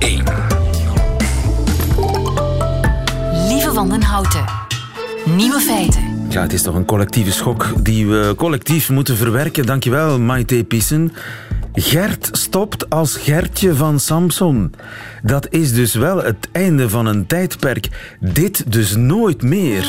1. 0.00 0.24
Lieve 3.48 3.70
van 3.72 3.88
den 3.88 4.02
Houten. 4.02 4.44
Nieuwe 5.24 5.60
feiten. 5.60 6.02
Ja, 6.28 6.42
het 6.42 6.52
is 6.52 6.62
toch 6.62 6.74
een 6.74 6.84
collectieve 6.84 7.32
schok 7.32 7.84
die 7.84 8.06
we 8.06 8.34
collectief 8.36 8.90
moeten 8.90 9.16
verwerken. 9.16 9.66
Dankjewel, 9.66 10.20
Maite 10.20 10.64
Pissen. 10.64 11.12
Gert 11.72 12.28
stopt 12.32 12.90
als 12.90 13.16
Gertje 13.16 13.74
van 13.74 14.00
Samson. 14.00 14.74
Dat 15.22 15.46
is 15.50 15.72
dus 15.72 15.94
wel 15.94 16.22
het 16.22 16.48
einde 16.52 16.88
van 16.88 17.06
een 17.06 17.26
tijdperk. 17.26 17.88
Dit 18.20 18.72
dus 18.72 18.96
nooit 18.96 19.42
meer. 19.42 19.86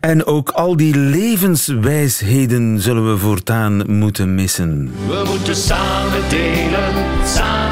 En 0.00 0.26
ook 0.26 0.50
al 0.50 0.76
die 0.76 0.96
levenswijsheden 0.96 2.80
zullen 2.80 3.12
we 3.12 3.18
voortaan 3.18 3.96
moeten 3.98 4.34
missen. 4.34 4.92
We 5.06 5.22
moeten 5.26 5.56
samen 5.56 6.28
delen, 6.28 6.94
samen 7.24 7.63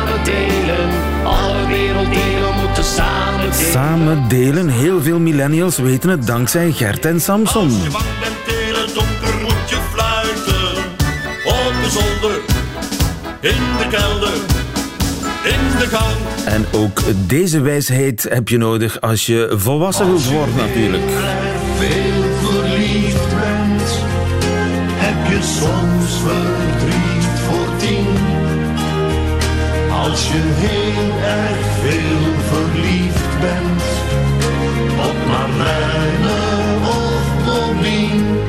samen 2.94 3.50
delen. 3.50 3.70
Samen 3.72 4.28
delen, 4.28 4.68
heel 4.68 5.02
veel 5.02 5.18
millennials 5.18 5.78
weten 5.78 6.10
het 6.10 6.26
dankzij 6.26 6.72
Gert 6.72 7.04
en 7.04 7.20
Samson. 7.20 7.64
Als 7.64 7.82
je 7.82 7.90
bang 7.90 8.04
bent 8.20 8.58
in 8.58 8.74
het 8.74 8.94
donker 8.94 9.40
moet 9.40 9.70
je 9.70 9.78
fluiten. 9.92 10.84
Op 11.44 11.72
de 11.82 11.90
zolder, 11.90 12.40
in 13.40 13.62
de 13.78 13.86
kelder, 13.90 14.34
in 15.44 15.78
de 15.78 15.86
gang. 15.96 16.16
En 16.44 16.66
ook 16.72 17.02
deze 17.16 17.60
wijsheid 17.60 18.26
heb 18.28 18.48
je 18.48 18.58
nodig 18.58 19.00
als 19.00 19.26
je 19.26 19.54
volwassen 19.56 20.06
wilt 20.06 20.30
worden 20.30 20.56
natuurlijk. 20.56 21.10
Veel 21.78 22.22
verliefd 22.42 23.28
bent, 23.28 23.98
heb 24.94 25.32
je 25.32 25.42
soms 25.42 26.20
verdriet 26.24 27.24
voor 27.46 27.76
tien. 27.78 28.06
Als 29.90 30.28
je 30.28 30.40
heel 30.42 31.28
erg 31.28 31.61
veel 31.82 32.32
verliefd 32.48 33.40
bent, 33.40 33.82
op 34.98 35.16
Marlijne 35.26 36.34
of 36.82 37.44
Bobien. 37.44 38.40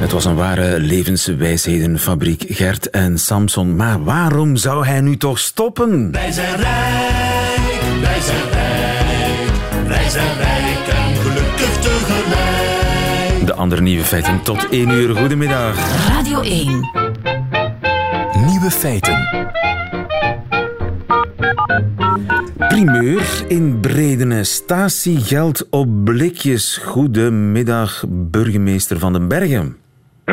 Het 0.00 0.12
was 0.12 0.24
een 0.24 0.34
ware 0.34 0.80
levenswijshedenfabriek, 0.80 2.44
Gert 2.48 2.90
en 2.90 3.18
Samson. 3.18 3.76
Maar 3.76 4.04
waarom 4.04 4.56
zou 4.56 4.86
hij 4.86 5.00
nu 5.00 5.16
toch 5.16 5.38
stoppen? 5.38 6.12
Wij 6.12 6.32
zijn 6.32 6.56
rijk, 6.56 7.80
wij 8.00 8.20
zijn 8.20 8.50
rijk, 8.52 9.50
wij 9.86 10.08
zijn 10.08 10.36
rijk 10.36 10.86
en 10.88 11.16
gelukkig 11.16 11.78
tegelijk. 11.80 13.46
De 13.46 13.54
andere 13.54 13.80
nieuwe 13.80 14.04
feiten 14.04 14.42
tot 14.42 14.68
1 14.68 14.90
uur. 14.90 15.16
Goedemiddag. 15.16 15.76
Radio 16.08 16.40
1. 16.40 16.66
Nieuwe 18.46 18.70
feiten. 18.70 19.37
Primeur 22.78 23.44
in 23.48 23.80
Bredene. 23.80 24.44
Statiegeld 24.44 25.66
op 25.70 26.04
blikjes. 26.04 26.76
Goedemiddag, 26.76 28.04
burgemeester 28.08 28.98
Van 28.98 29.12
den 29.12 29.28
Bergen. 29.28 29.76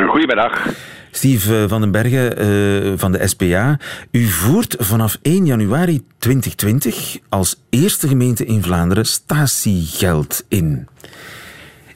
Goedemiddag. 0.07 0.67
Steve 1.11 1.61
eh, 1.61 1.69
van 1.69 1.81
den 1.81 1.91
Bergen 1.91 2.37
eh, 2.37 2.93
van 2.95 3.11
de 3.11 3.27
SPA. 3.27 3.79
U 4.11 4.25
voert 4.25 4.75
vanaf 4.79 5.17
1 5.21 5.45
januari 5.45 6.03
2020 6.17 7.17
als 7.29 7.63
eerste 7.69 8.07
gemeente 8.07 8.45
in 8.45 8.63
Vlaanderen 8.63 9.05
statiegeld 9.05 10.45
in. 10.47 10.87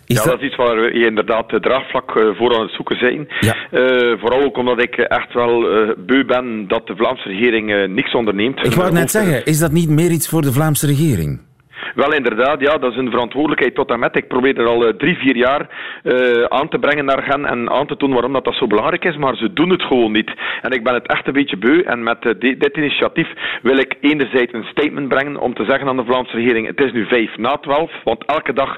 Is 0.09 0.23
ja, 0.23 0.29
dat 0.29 0.39
is 0.39 0.45
iets 0.47 0.55
waar 0.55 0.75
we 0.75 0.91
inderdaad 0.91 1.51
het 1.51 1.63
draagvlak 1.63 2.15
eh, 2.15 2.23
voor 2.37 2.55
aan 2.55 2.61
het 2.61 2.71
zoeken 2.71 2.97
zijn. 2.97 3.27
Ja. 3.39 3.55
Eh, 3.71 4.19
vooral 4.19 4.41
ook 4.41 4.57
omdat 4.57 4.81
ik 4.81 4.95
echt 4.97 5.33
wel 5.33 5.69
eh, 5.69 5.89
beu 5.97 6.25
ben 6.25 6.67
dat 6.67 6.87
de 6.87 6.95
Vlaamse 6.95 7.29
regering 7.29 7.87
niks 7.87 8.13
onderneemt. 8.13 8.65
Ik 8.65 8.73
wou 8.73 8.85
het 8.85 8.93
net 8.93 9.11
zeggen, 9.11 9.45
is 9.45 9.59
dat 9.59 9.71
niet 9.71 9.89
meer 9.89 10.11
iets 10.11 10.27
voor 10.27 10.41
de 10.41 10.53
Vlaamse 10.53 10.85
regering? 10.85 11.39
Wel, 11.95 12.13
inderdaad, 12.13 12.61
ja, 12.61 12.77
dat 12.77 12.91
is 12.91 12.97
een 12.97 13.09
verantwoordelijkheid 13.11 13.75
tot 13.75 13.91
en 13.91 13.99
met. 13.99 14.15
Ik 14.15 14.27
probeer 14.27 14.57
er 14.59 14.67
al 14.67 14.85
eh, 14.85 14.93
drie, 14.93 15.17
vier 15.17 15.35
jaar 15.35 15.67
eh, 16.03 16.43
aan 16.43 16.69
te 16.69 16.79
brengen 16.79 17.05
naar 17.05 17.25
hen 17.25 17.45
en 17.45 17.69
aan 17.69 17.87
te 17.87 17.97
tonen 17.97 18.13
waarom 18.15 18.33
dat, 18.33 18.43
dat 18.45 18.53
zo 18.55 18.67
belangrijk 18.67 19.05
is, 19.05 19.17
maar 19.17 19.35
ze 19.35 19.53
doen 19.53 19.69
het 19.69 19.81
gewoon 19.81 20.11
niet. 20.11 20.31
En 20.61 20.71
ik 20.71 20.83
ben 20.83 20.93
het 20.93 21.07
echt 21.07 21.27
een 21.27 21.33
beetje 21.33 21.57
beu. 21.57 21.81
En 21.81 22.03
met 22.03 22.25
eh, 22.25 22.31
di- 22.39 22.57
dit 22.57 22.77
initiatief 22.77 23.27
wil 23.61 23.77
ik 23.77 23.95
enerzijds 24.01 24.53
een 24.53 24.63
statement 24.63 25.07
brengen 25.07 25.37
om 25.37 25.53
te 25.53 25.65
zeggen 25.67 25.87
aan 25.87 25.97
de 25.97 26.05
Vlaamse 26.05 26.35
regering: 26.35 26.67
het 26.67 26.79
is 26.81 26.91
nu 26.91 27.05
vijf 27.05 27.37
na 27.37 27.57
twaalf, 27.57 27.91
want 28.03 28.25
elke 28.25 28.53
dag 28.53 28.77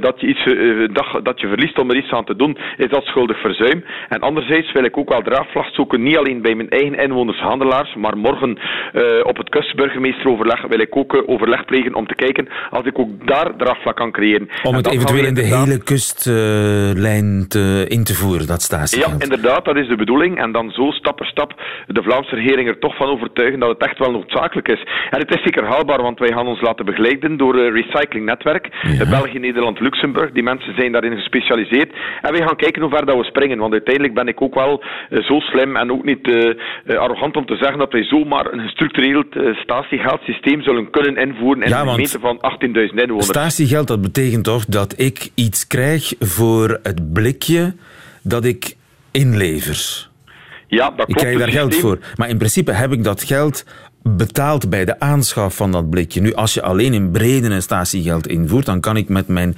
dat, 0.00 0.20
je 0.20 0.26
iets, 0.26 0.44
dag 0.92 1.22
dat 1.22 1.40
je 1.40 1.48
verliest 1.48 1.78
om 1.78 1.90
er 1.90 1.96
iets 1.96 2.10
aan 2.12 2.24
te 2.24 2.36
doen, 2.36 2.56
is 2.76 2.88
dat 2.88 3.04
schuldig 3.04 3.40
verzuim. 3.40 3.84
En 4.08 4.20
anderzijds 4.20 4.72
wil 4.72 4.84
ik 4.84 4.96
ook 4.96 5.08
wel 5.08 5.22
draagvlak 5.22 5.66
zoeken, 5.72 6.02
niet 6.02 6.16
alleen 6.16 6.42
bij 6.42 6.54
mijn 6.54 6.68
eigen 6.70 6.94
inwoners, 6.98 7.38
handelaars, 7.38 7.94
maar 7.94 8.16
morgen 8.18 8.58
op 9.22 9.36
het 9.36 9.48
kustburgemeesteroverleg 9.48 10.62
wil 10.66 10.80
ik 10.80 10.96
ook 10.96 11.22
overleg 11.26 11.64
plegen 11.64 11.94
om 11.94 12.06
te 12.06 12.14
kijken 12.14 12.35
als 12.70 12.84
ik 12.84 12.98
ook 12.98 13.26
daar 13.26 13.56
draagvlak 13.56 13.96
kan 13.96 14.12
creëren. 14.12 14.48
Om 14.62 14.74
het 14.74 14.90
eventueel 14.90 15.24
in 15.24 15.34
de 15.34 15.42
hele 15.42 15.82
kustlijn 15.82 17.44
te, 17.48 17.84
in 17.88 18.04
te 18.04 18.14
voeren, 18.14 18.46
dat 18.46 18.66
ja, 18.70 18.76
statiegeld. 18.76 19.22
inderdaad, 19.22 19.64
dat 19.64 19.76
is 19.76 19.88
de 19.88 19.96
bedoeling. 19.96 20.38
En 20.38 20.52
dan 20.52 20.70
zo 20.70 20.90
stap 20.90 21.16
per 21.16 21.26
stap 21.26 21.62
de 21.86 22.02
Vlaamse 22.02 22.34
regering 22.34 22.68
er 22.68 22.78
toch 22.78 22.96
van 22.96 23.08
overtuigen 23.08 23.58
dat 23.58 23.68
het 23.68 23.88
echt 23.88 23.98
wel 23.98 24.10
noodzakelijk 24.10 24.68
is. 24.68 24.86
En 25.10 25.20
het 25.20 25.34
is 25.34 25.42
zeker 25.42 25.64
haalbaar, 25.64 26.02
want 26.02 26.18
wij 26.18 26.32
gaan 26.32 26.46
ons 26.46 26.60
laten 26.60 26.84
begeleiden 26.84 27.36
door 27.36 27.54
een 27.54 27.72
recyclingnetwerk. 27.72 28.68
Ja. 28.82 29.08
België, 29.08 29.38
Nederland, 29.38 29.80
Luxemburg. 29.80 30.32
Die 30.32 30.42
mensen 30.42 30.74
zijn 30.76 30.92
daarin 30.92 31.16
gespecialiseerd. 31.16 31.92
En 32.22 32.32
wij 32.32 32.46
gaan 32.46 32.56
kijken 32.56 32.82
hoe 32.82 32.90
ver 32.90 33.06
dat 33.06 33.16
we 33.16 33.24
springen. 33.24 33.58
Want 33.58 33.72
uiteindelijk 33.72 34.14
ben 34.14 34.28
ik 34.28 34.42
ook 34.42 34.54
wel 34.54 34.82
eh, 35.10 35.22
zo 35.22 35.40
slim 35.40 35.76
en 35.76 35.92
ook 35.92 36.04
niet 36.04 36.30
eh, 36.30 36.48
eh, 36.84 36.98
arrogant 36.98 37.36
om 37.36 37.46
te 37.46 37.56
zeggen 37.56 37.78
dat 37.78 37.92
wij 37.92 38.04
zomaar 38.04 38.52
een 38.52 38.60
gestructureerd 38.60 39.34
uh, 39.34 39.56
statiegeldsysteem 39.56 40.62
zullen 40.62 40.90
kunnen 40.90 41.16
invoeren 41.16 41.62
in 41.62 41.68
Ja, 41.68 41.76
want 41.76 41.90
gemeente 41.90 42.20
van 42.26 42.38
18.000 42.38 42.94
inwoners. 42.94 43.26
Statiegeld, 43.26 43.86
dat 43.86 44.00
betekent 44.02 44.44
toch 44.44 44.64
dat 44.66 44.94
ik 44.96 45.30
iets 45.34 45.66
krijg 45.66 46.14
voor 46.18 46.78
het 46.82 47.12
blikje 47.12 47.74
dat 48.22 48.44
ik 48.44 48.76
inlever. 49.10 50.08
ja, 50.68 50.86
dat 50.86 50.94
klopt. 50.94 51.10
Ik 51.10 51.16
krijg 51.16 51.38
daar 51.38 51.48
geld 51.48 51.72
systeem- 51.72 51.90
voor. 51.90 51.98
Maar 52.16 52.28
in 52.28 52.38
principe 52.38 52.72
heb 52.72 52.92
ik 52.92 53.04
dat 53.04 53.22
geld 53.22 53.64
betaald 54.02 54.70
bij 54.70 54.84
de 54.84 55.00
aanschaf 55.00 55.56
van 55.56 55.72
dat 55.72 55.90
blikje. 55.90 56.20
Nu, 56.20 56.34
als 56.34 56.54
je 56.54 56.62
alleen 56.62 56.94
in 56.94 57.10
Breden 57.10 57.50
een 57.50 57.62
statiegeld 57.62 58.26
invoert, 58.26 58.66
dan 58.66 58.80
kan 58.80 58.96
ik 58.96 59.08
met 59.08 59.28
mijn 59.28 59.56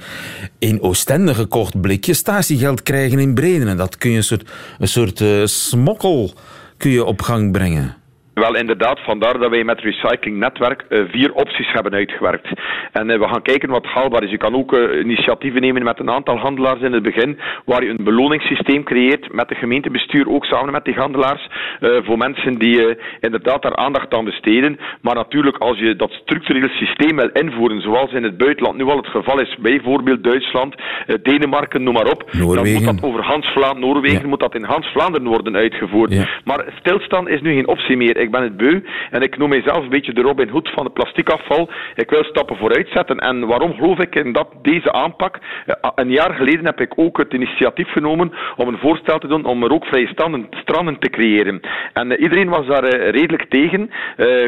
in 0.59 0.81
Oostende 0.81 1.33
gekocht 1.35 1.81
blikje 1.81 2.13
statiegeld 2.13 2.83
krijgen 2.83 3.19
in 3.19 3.33
Breden. 3.33 3.67
En 3.67 3.77
dat 3.77 3.97
kun 3.97 4.11
je 4.11 4.17
een 4.17 4.23
soort, 4.23 4.49
een 4.79 4.87
soort 4.87 5.21
eh, 5.21 5.45
smokkel 5.45 6.33
kun 6.77 6.91
je 6.91 7.05
op 7.05 7.21
gang 7.21 7.51
brengen. 7.51 7.95
Wel, 8.39 8.55
inderdaad, 8.55 8.99
vandaar 8.99 9.39
dat 9.39 9.49
wij 9.49 9.63
met 9.63 9.79
Recyclingnetwerk 9.79 10.85
eh, 10.89 11.01
vier 11.11 11.33
opties 11.33 11.71
hebben 11.71 11.93
uitgewerkt. 11.93 12.47
En 12.91 13.09
eh, 13.09 13.19
we 13.19 13.27
gaan 13.27 13.41
kijken 13.41 13.69
wat 13.69 13.85
haalbaar 13.85 14.23
is. 14.23 14.29
Je 14.31 14.37
kan 14.37 14.55
ook 14.55 14.73
eh, 14.73 14.99
initiatieven 14.99 15.61
nemen 15.61 15.83
met 15.83 15.99
een 15.99 16.09
aantal 16.09 16.37
handelaars 16.37 16.81
in 16.81 16.93
het 16.93 17.03
begin, 17.03 17.39
waar 17.65 17.83
je 17.83 17.89
een 17.89 18.03
beloningssysteem 18.03 18.83
creëert 18.83 19.33
met 19.33 19.47
de 19.47 19.55
gemeentebestuur, 19.55 20.29
ook 20.29 20.45
samen 20.45 20.71
met 20.71 20.85
die 20.85 20.93
handelaars, 20.93 21.47
voor 21.79 22.17
mensen 22.17 22.59
die 22.59 22.97
inderdaad 23.19 23.61
daar 23.61 23.75
aandacht 23.75 24.13
aan 24.13 24.25
besteden. 24.25 24.79
Maar 25.01 25.15
natuurlijk, 25.15 25.57
als 25.57 25.77
je 25.79 25.95
dat 25.95 26.11
structurele 26.11 26.67
systeem 26.69 27.15
wil 27.15 27.29
invoeren, 27.33 27.81
zoals 27.81 28.11
in 28.11 28.23
het 28.23 28.37
buitenland 28.37 28.77
nu 28.77 28.83
al 28.83 28.97
het 28.97 29.07
geval 29.07 29.39
is, 29.39 29.55
bijvoorbeeld 29.59 30.23
Duitsland, 30.23 30.75
Denemarken, 31.23 31.83
noem 31.83 31.93
maar 31.93 32.11
op, 32.11 32.31
dan 32.31 32.71
moet 32.71 32.85
dat 32.85 33.03
over 33.03 33.23
Hans 33.23 33.47
Vlaanderen, 33.47 33.79
Noorwegen, 33.79 34.21
Ja. 34.21 34.27
moet 34.27 34.39
dat 34.39 34.55
in 34.55 34.63
Hans 34.63 34.87
Vlaanderen 34.87 35.27
worden 35.27 35.55
uitgevoerd. 35.55 36.13
Ja. 36.13 36.27
Maar 36.43 36.65
stilstaan 36.79 37.29
is 37.29 37.41
nu 37.41 37.53
geen 37.53 37.67
optie 37.67 37.97
meer. 37.97 38.28
Ik 38.29 38.35
ben 38.35 38.43
het 38.43 38.57
beu 38.57 38.81
en 39.11 39.21
ik 39.21 39.37
noem 39.37 39.49
mijzelf 39.49 39.83
een 39.83 39.89
beetje 39.89 40.13
de 40.13 40.21
Robin 40.21 40.49
Hood 40.49 40.69
van 40.69 40.83
het 40.83 40.93
plastiekafval. 40.93 41.69
Ik 41.95 42.09
wil 42.09 42.23
stappen 42.23 42.57
vooruit 42.57 42.87
zetten. 42.93 43.17
En 43.17 43.47
waarom 43.47 43.73
geloof 43.73 43.99
ik 43.99 44.15
in 44.15 44.33
dat, 44.33 44.47
deze 44.61 44.91
aanpak? 44.91 45.39
Eh, 45.65 45.75
Een 45.95 46.11
jaar 46.11 46.33
geleden 46.33 46.65
heb 46.65 46.81
ik 46.81 46.93
ook 46.95 47.17
het 47.17 47.33
initiatief 47.33 47.91
genomen 47.91 48.31
om 48.55 48.67
een 48.67 48.77
voorstel 48.77 49.19
te 49.19 49.27
doen 49.27 49.45
om 49.45 49.65
rookvrije 49.65 50.07
stranden, 50.07 50.47
stranden 50.51 50.99
te 50.99 51.09
creëren. 51.09 51.59
En 51.93 52.11
eh, 52.11 52.21
iedereen 52.21 52.49
was 52.49 52.67
daar 52.67 52.83
eh, 52.83 53.11
redelijk 53.11 53.45
tegen, 53.49 53.89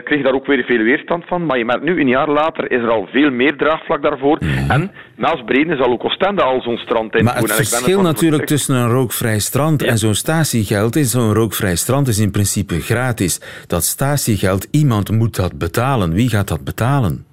kreeg 0.04 0.24
daar 0.24 0.34
ook 0.34 0.46
weer 0.46 0.64
veel 0.64 0.84
weerstand 0.84 1.24
van. 1.28 1.46
Maar 1.46 1.58
je 1.58 1.66
merkt 1.66 1.84
nu, 1.84 2.00
een 2.00 2.08
jaar 2.08 2.30
later, 2.30 2.72
is 2.72 2.82
er 2.82 2.90
al 2.90 3.08
veel 3.12 3.32
meer 3.32 3.56
draagvlak 3.58 4.02
daarvoor. 4.02 4.38
En 4.68 4.92
naast 5.16 5.46
Breden 5.46 5.78
zal 5.78 5.92
ook 5.92 6.04
Oostende 6.04 6.42
al 6.42 6.62
zo'n 6.62 6.78
strand 6.78 7.16
invoeren. 7.16 7.26
Maar 7.26 7.50
het 7.50 7.60
En 7.60 7.66
verschil 7.66 8.02
natuurlijk 8.02 8.46
tussen 8.46 8.76
een 8.76 8.90
rookvrij 8.90 9.40
strand 9.40 9.84
en 9.84 9.98
zo'n 9.98 10.14
statiegeld 10.14 10.96
is, 10.96 11.12
zo'n 11.12 11.34
rookvrij 11.34 11.76
strand 11.76 12.08
is 12.08 12.20
in 12.20 12.32
principe 12.32 12.80
gratis. 12.80 13.42
Dat 13.72 13.84
statiegeld, 13.84 14.68
iemand 14.72 15.12
moet 15.12 15.36
dat 15.36 15.58
betalen. 15.58 16.14
Wie 16.14 16.30
gaat 16.30 16.48
dat 16.48 16.64
betalen? 16.64 17.26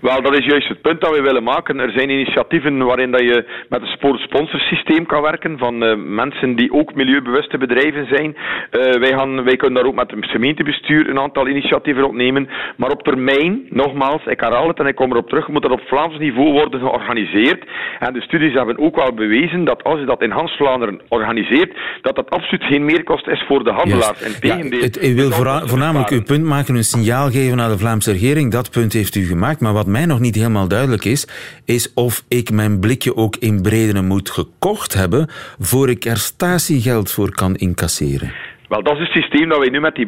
Wel, 0.00 0.22
dat 0.22 0.36
is 0.38 0.44
juist 0.44 0.68
het 0.68 0.80
punt 0.80 1.00
dat 1.00 1.16
we 1.16 1.22
willen 1.22 1.42
maken. 1.42 1.78
Er 1.78 1.92
zijn 1.96 2.10
initiatieven 2.10 2.84
waarin 2.84 3.10
dat 3.10 3.20
je 3.20 3.44
met 3.68 3.80
een 3.80 3.86
sportsponsorsysteem 3.86 5.06
kan 5.06 5.22
werken 5.22 5.58
van 5.58 5.82
uh, 5.82 5.94
mensen 5.96 6.56
die 6.56 6.72
ook 6.72 6.94
milieubewuste 6.94 7.58
bedrijven 7.58 8.06
zijn. 8.06 8.36
Uh, 8.36 9.00
wij, 9.00 9.12
gaan, 9.12 9.44
wij 9.44 9.56
kunnen 9.56 9.76
daar 9.78 9.90
ook 9.90 9.94
met 9.94 10.10
het 10.10 10.30
gemeentebestuur 10.30 11.08
een 11.08 11.18
aantal 11.18 11.48
initiatieven 11.48 12.04
opnemen. 12.04 12.48
Maar 12.76 12.90
op 12.90 13.02
termijn, 13.02 13.66
nogmaals, 13.70 14.24
ik 14.26 14.40
herhaal 14.40 14.68
het 14.68 14.78
en 14.78 14.86
ik 14.86 14.94
kom 14.94 15.10
erop 15.10 15.28
terug, 15.28 15.48
moet 15.48 15.62
dat 15.62 15.70
op 15.70 15.80
Vlaams 15.86 16.18
niveau 16.18 16.52
worden 16.52 16.80
georganiseerd. 16.80 17.64
En 17.98 18.12
de 18.12 18.20
studies 18.20 18.54
hebben 18.54 18.78
ook 18.78 18.96
wel 18.96 19.14
bewezen 19.14 19.64
dat 19.64 19.84
als 19.84 19.98
je 19.98 20.06
dat 20.06 20.22
in 20.22 20.30
Hans-Vlaanderen 20.30 21.00
organiseert, 21.08 21.76
dat 22.02 22.16
dat 22.16 22.30
absoluut 22.30 22.64
geen 22.64 22.84
meerkost 22.84 23.26
is 23.26 23.44
voor 23.46 23.64
de 23.64 23.72
handelaars. 23.72 24.20
Yes. 24.20 24.38
Ja, 24.40 24.56
het, 24.56 25.04
u 25.04 25.14
wil 25.14 25.30
voornamelijk 25.66 26.10
uw 26.10 26.22
punt 26.22 26.44
maken, 26.44 26.74
een 26.74 26.84
signaal 26.84 27.30
geven 27.30 27.56
naar 27.56 27.68
de 27.68 27.78
Vlaamse 27.78 28.12
regering. 28.12 28.52
Dat 28.52 28.70
punt 28.70 28.92
heeft 28.92 29.14
u 29.14 29.24
gemaakt. 29.24 29.60
Maar 29.60 29.72
wat 29.72 29.86
mij 29.88 30.06
nog 30.06 30.20
niet 30.20 30.34
helemaal 30.34 30.68
duidelijk 30.68 31.04
is, 31.04 31.26
is 31.64 31.92
of 31.94 32.24
ik 32.28 32.50
mijn 32.50 32.80
blikje 32.80 33.16
ook 33.16 33.36
in 33.36 33.62
Bredene 33.62 34.02
moet 34.02 34.30
gekocht 34.30 34.94
hebben 34.94 35.28
voor 35.58 35.90
ik 35.90 36.04
er 36.04 36.18
statiegeld 36.18 37.10
voor 37.10 37.30
kan 37.30 37.56
incasseren. 37.56 38.47
Wel, 38.68 38.82
dat 38.82 38.94
is 38.94 39.00
het 39.00 39.22
systeem 39.22 39.48
dat 39.48 39.58
wij 39.58 39.68
nu 39.68 39.80
met 39.80 39.94
die 39.94 40.06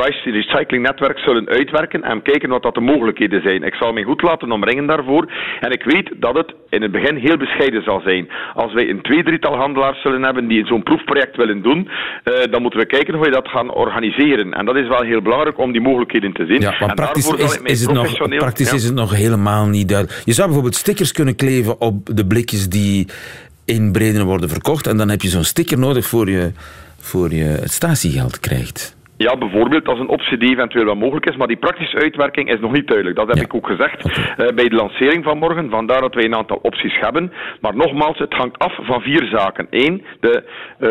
Rice 0.00 0.30
Recycling 0.30 0.82
Netwerk 0.82 1.18
zullen 1.18 1.48
uitwerken 1.48 2.02
en 2.02 2.22
kijken 2.22 2.48
wat 2.48 2.62
dat 2.62 2.74
de 2.74 2.80
mogelijkheden 2.80 3.42
zijn. 3.42 3.62
Ik 3.62 3.74
zal 3.74 3.92
mij 3.92 4.02
goed 4.02 4.22
laten 4.22 4.52
omringen 4.52 4.86
daarvoor. 4.86 5.32
En 5.60 5.70
ik 5.70 5.82
weet 5.82 6.10
dat 6.16 6.34
het 6.36 6.54
in 6.68 6.82
het 6.82 6.92
begin 6.92 7.16
heel 7.16 7.36
bescheiden 7.36 7.82
zal 7.82 8.00
zijn. 8.00 8.28
Als 8.54 8.72
wij 8.72 8.88
een 8.88 9.02
twee, 9.02 9.22
drietal 9.22 9.56
handelaars 9.56 10.02
zullen 10.02 10.22
hebben 10.22 10.48
die 10.48 10.66
zo'n 10.66 10.82
proefproject 10.82 11.36
willen 11.36 11.62
doen, 11.62 11.88
uh, 11.88 12.34
dan 12.50 12.62
moeten 12.62 12.80
we 12.80 12.86
kijken 12.86 13.14
hoe 13.14 13.24
we 13.24 13.30
dat 13.30 13.48
gaan 13.48 13.74
organiseren. 13.74 14.52
En 14.52 14.64
dat 14.64 14.76
is 14.76 14.88
wel 14.88 15.02
heel 15.02 15.22
belangrijk 15.22 15.58
om 15.58 15.72
die 15.72 15.80
mogelijkheden 15.80 16.32
te 16.32 16.46
zien. 16.46 16.60
Ja, 16.60 16.74
maar 16.78 16.94
praktisch, 16.94 17.28
is, 17.28 17.60
is, 17.62 17.80
het 17.80 17.92
nog, 17.92 18.28
praktisch 18.28 18.70
ja. 18.70 18.76
is 18.76 18.84
het 18.84 18.94
nog 18.94 19.16
helemaal 19.16 19.66
niet 19.66 19.88
duidelijk. 19.88 20.22
Je 20.24 20.32
zou 20.32 20.46
bijvoorbeeld 20.46 20.76
stickers 20.76 21.12
kunnen 21.12 21.36
kleven 21.36 21.80
op 21.80 22.16
de 22.16 22.26
blikjes 22.26 22.68
die 22.68 23.08
in 23.64 23.92
Bredene 23.92 24.24
worden 24.24 24.48
verkocht 24.48 24.86
en 24.86 24.96
dan 24.96 25.08
heb 25.08 25.20
je 25.20 25.28
zo'n 25.28 25.44
sticker 25.44 25.78
nodig 25.78 26.06
voor 26.06 26.30
je 26.30 26.52
voor 27.00 27.34
je 27.34 27.44
het 27.44 27.72
statiegeld 27.72 28.40
krijgt. 28.40 28.96
Ja, 29.18 29.36
bijvoorbeeld 29.36 29.88
als 29.88 29.98
een 29.98 30.08
optie 30.08 30.38
die 30.38 30.50
eventueel 30.50 30.84
wel 30.84 30.94
mogelijk 30.94 31.26
is, 31.26 31.36
maar 31.36 31.46
die 31.46 31.56
praktische 31.56 31.98
uitwerking 31.98 32.50
is 32.50 32.60
nog 32.60 32.72
niet 32.72 32.86
duidelijk. 32.86 33.16
Dat 33.16 33.28
heb 33.28 33.44
ik 33.44 33.54
ook 33.54 33.66
gezegd 33.66 34.08
uh, 34.08 34.34
bij 34.36 34.68
de 34.68 34.74
lancering 34.74 35.24
van 35.24 35.38
morgen. 35.38 35.70
Vandaar 35.70 36.00
dat 36.00 36.14
wij 36.14 36.24
een 36.24 36.36
aantal 36.36 36.58
opties 36.62 36.98
hebben. 37.00 37.32
Maar 37.60 37.76
nogmaals, 37.76 38.18
het 38.18 38.34
hangt 38.34 38.58
af 38.58 38.78
van 38.82 39.00
vier 39.00 39.28
zaken. 39.32 39.66
Eén, 39.70 40.04
de, 40.20 40.42
uh, 40.80 40.88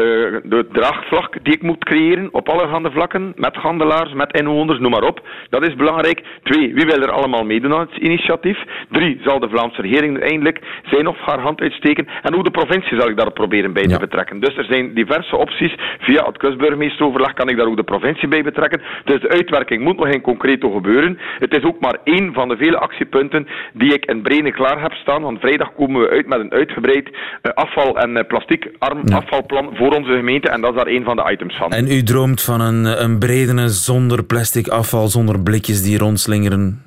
de 0.51 0.67
draagvlak 0.71 1.43
die 1.43 1.53
ik 1.53 1.61
moet 1.61 1.83
creëren 1.83 2.29
op 2.31 2.49
allerhande 2.49 2.91
vlakken, 2.91 3.33
met 3.35 3.55
handelaars, 3.55 4.13
met 4.13 4.37
inwoners, 4.39 4.79
noem 4.79 4.91
maar 4.91 5.03
op. 5.03 5.27
Dat 5.49 5.67
is 5.67 5.75
belangrijk. 5.75 6.23
Twee, 6.43 6.73
wie 6.73 6.85
wil 6.85 7.01
er 7.01 7.11
allemaal 7.11 7.43
meedoen 7.43 7.73
aan 7.73 7.87
het 7.91 7.97
initiatief? 7.97 8.59
Drie, 8.89 9.19
zal 9.23 9.39
de 9.39 9.49
Vlaamse 9.49 9.81
regering 9.81 10.19
eindelijk 10.19 10.59
zijn 10.83 11.07
of 11.07 11.17
haar 11.17 11.39
hand 11.39 11.61
uitsteken? 11.61 12.07
En 12.21 12.33
hoe 12.33 12.43
de 12.43 12.51
provincie 12.51 12.99
zal 12.99 13.09
ik 13.09 13.17
daar 13.17 13.31
proberen 13.31 13.73
bij 13.73 13.87
te 13.87 13.99
betrekken. 13.99 14.39
Dus 14.39 14.57
er 14.57 14.65
zijn 14.65 14.93
diverse 14.93 15.35
opties. 15.35 15.75
Via 15.99 16.25
het 16.25 16.37
kustburgemeesteroverleg 16.37 17.33
kan 17.33 17.49
ik 17.49 17.57
daar 17.57 17.67
ook 17.67 17.77
de 17.77 17.83
provincie 17.83 18.15
bij 18.27 18.43
betrekken. 18.43 18.81
Dus 19.05 19.21
de 19.21 19.29
uitwerking 19.29 19.83
moet 19.83 19.97
nog 19.97 20.07
in 20.07 20.21
concreto 20.21 20.71
gebeuren. 20.71 21.17
Het 21.39 21.53
is 21.53 21.63
ook 21.63 21.79
maar 21.79 21.97
één 22.03 22.33
van 22.33 22.47
de 22.47 22.57
vele 22.57 22.77
actiepunten 22.77 23.47
die 23.73 23.93
ik 23.93 24.05
in 24.05 24.21
Brene 24.21 24.51
klaar 24.51 24.81
heb 24.81 24.91
staan. 24.91 25.21
Want 25.21 25.39
vrijdag 25.39 25.73
komen 25.73 26.01
we 26.01 26.09
uit 26.09 26.27
met 26.27 26.39
een 26.39 26.51
uitgebreid 26.51 27.09
uh, 27.09 27.51
afval- 27.53 27.97
en 27.97 28.09
uh, 28.17 28.23
plasticarm 28.27 29.01
ja. 29.03 29.15
afvalplan 29.15 29.69
voor 29.73 29.91
onze 29.91 30.11
gemeente. 30.11 30.49
En 30.49 30.61
dat 30.61 30.69
is 30.69 30.75
daar 30.75 30.87
één 30.87 31.03
van 31.03 31.15
de 31.15 31.31
items 31.31 31.57
van. 31.57 31.71
En 31.71 31.91
u 31.91 32.03
droomt 32.03 32.41
van 32.41 32.61
een, 32.61 33.03
een 33.03 33.19
Bredene 33.19 33.69
zonder 33.69 34.23
plastic 34.23 34.67
afval, 34.67 35.07
zonder 35.07 35.39
blikjes 35.39 35.83
die 35.83 35.97
rondslingeren? 35.97 36.86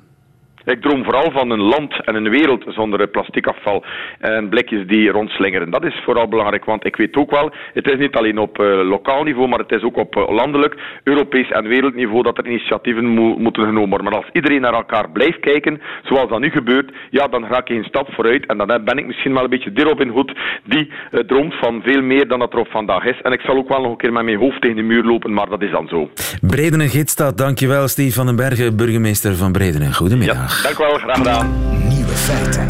Ik 0.65 0.81
droom 0.81 1.03
vooral 1.03 1.31
van 1.31 1.49
een 1.49 1.61
land 1.61 2.05
en 2.05 2.15
een 2.15 2.29
wereld 2.29 2.63
zonder 2.67 3.07
plastic 3.07 3.47
afval 3.47 3.83
en 4.19 4.49
blikjes 4.49 4.87
die 4.87 5.11
rondslingeren. 5.11 5.69
Dat 5.69 5.85
is 5.85 6.01
vooral 6.03 6.27
belangrijk, 6.27 6.65
want 6.65 6.85
ik 6.85 6.95
weet 6.95 7.15
ook 7.15 7.31
wel, 7.31 7.51
het 7.73 7.87
is 7.87 7.97
niet 7.97 8.15
alleen 8.15 8.37
op 8.37 8.59
uh, 8.59 8.65
lokaal 8.89 9.23
niveau, 9.23 9.47
maar 9.47 9.59
het 9.59 9.71
is 9.71 9.83
ook 9.83 9.97
op 9.97 10.15
uh, 10.15 10.29
landelijk, 10.29 10.75
Europees 11.03 11.49
en 11.51 11.67
wereldniveau 11.67 12.23
dat 12.23 12.37
er 12.37 12.47
initiatieven 12.47 13.05
mo 13.05 13.37
moeten 13.37 13.63
genomen 13.63 13.89
worden. 13.89 14.07
Maar 14.07 14.21
als 14.21 14.29
iedereen 14.33 14.61
naar 14.61 14.73
elkaar 14.73 15.09
blijft 15.11 15.39
kijken, 15.39 15.81
zoals 16.03 16.29
dat 16.29 16.39
nu 16.39 16.49
gebeurt, 16.49 16.91
ja, 17.09 17.27
dan 17.27 17.45
raak 17.45 17.67
je 17.67 17.73
een 17.73 17.83
stap 17.83 18.13
vooruit. 18.13 18.45
En 18.45 18.57
dan 18.57 18.67
ben 18.85 18.97
ik 18.97 19.05
misschien 19.05 19.33
wel 19.33 19.43
een 19.43 19.49
beetje 19.49 19.73
de 19.73 19.83
Robin 19.83 20.09
Hood 20.09 20.31
die 20.65 20.91
uh, 21.11 21.19
droomt 21.19 21.53
van 21.53 21.81
veel 21.83 22.01
meer 22.01 22.27
dan 22.27 22.39
dat 22.39 22.53
er 22.53 22.59
op 22.59 22.67
vandaag 22.67 23.03
is. 23.03 23.21
En 23.21 23.31
ik 23.31 23.41
zal 23.41 23.57
ook 23.57 23.69
wel 23.69 23.81
nog 23.81 23.91
een 23.91 23.97
keer 23.97 24.13
met 24.13 24.23
mijn 24.23 24.37
hoofd 24.37 24.61
tegen 24.61 24.75
de 24.75 24.81
muur 24.81 25.03
lopen, 25.03 25.33
maar 25.33 25.49
dat 25.49 25.61
is 25.61 25.71
dan 25.71 25.87
zo. 25.87 26.09
Bredene 26.41 26.89
Gidstad, 26.89 27.37
dankjewel 27.37 27.87
Steve 27.87 28.13
van 28.13 28.25
den 28.25 28.35
Bergen, 28.35 28.75
burgemeester 28.75 29.35
van 29.35 29.51
Bredene. 29.51 29.93
Goedemiddag. 29.93 30.49
Ja. 30.50 30.50
Dank 30.63 30.77
u 30.79 30.83
wel, 30.83 30.97
graag 30.97 31.17
gedaan. 31.17 31.49
Nieuwe 31.87 32.11
feiten. 32.11 32.65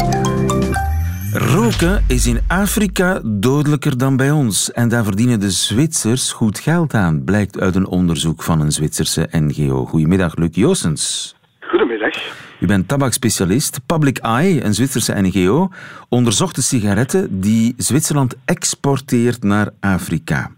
Roken 1.32 2.04
is 2.08 2.26
in 2.26 2.40
Afrika 2.48 3.20
dodelijker 3.24 3.98
dan 3.98 4.16
bij 4.16 4.30
ons. 4.30 4.72
En 4.72 4.88
daar 4.88 5.04
verdienen 5.04 5.40
de 5.40 5.50
Zwitsers 5.50 6.32
goed 6.32 6.58
geld 6.58 6.94
aan, 6.94 7.24
blijkt 7.24 7.60
uit 7.60 7.74
een 7.74 7.86
onderzoek 7.86 8.42
van 8.42 8.60
een 8.60 8.70
Zwitserse 8.70 9.28
NGO. 9.30 9.84
Goedemiddag, 9.84 10.36
Luc 10.36 10.48
Joosens. 10.52 11.34
Goedemiddag. 11.60 12.14
U 12.60 12.66
bent 12.66 12.88
tabakspecialist. 12.88 13.80
Public 13.86 14.18
Eye, 14.18 14.64
een 14.64 14.74
Zwitserse 14.74 15.14
NGO, 15.20 15.68
onderzocht 16.08 16.54
de 16.54 16.62
sigaretten 16.62 17.40
die 17.40 17.74
Zwitserland 17.76 18.36
exporteert 18.44 19.42
naar 19.42 19.68
Afrika. 19.80 20.50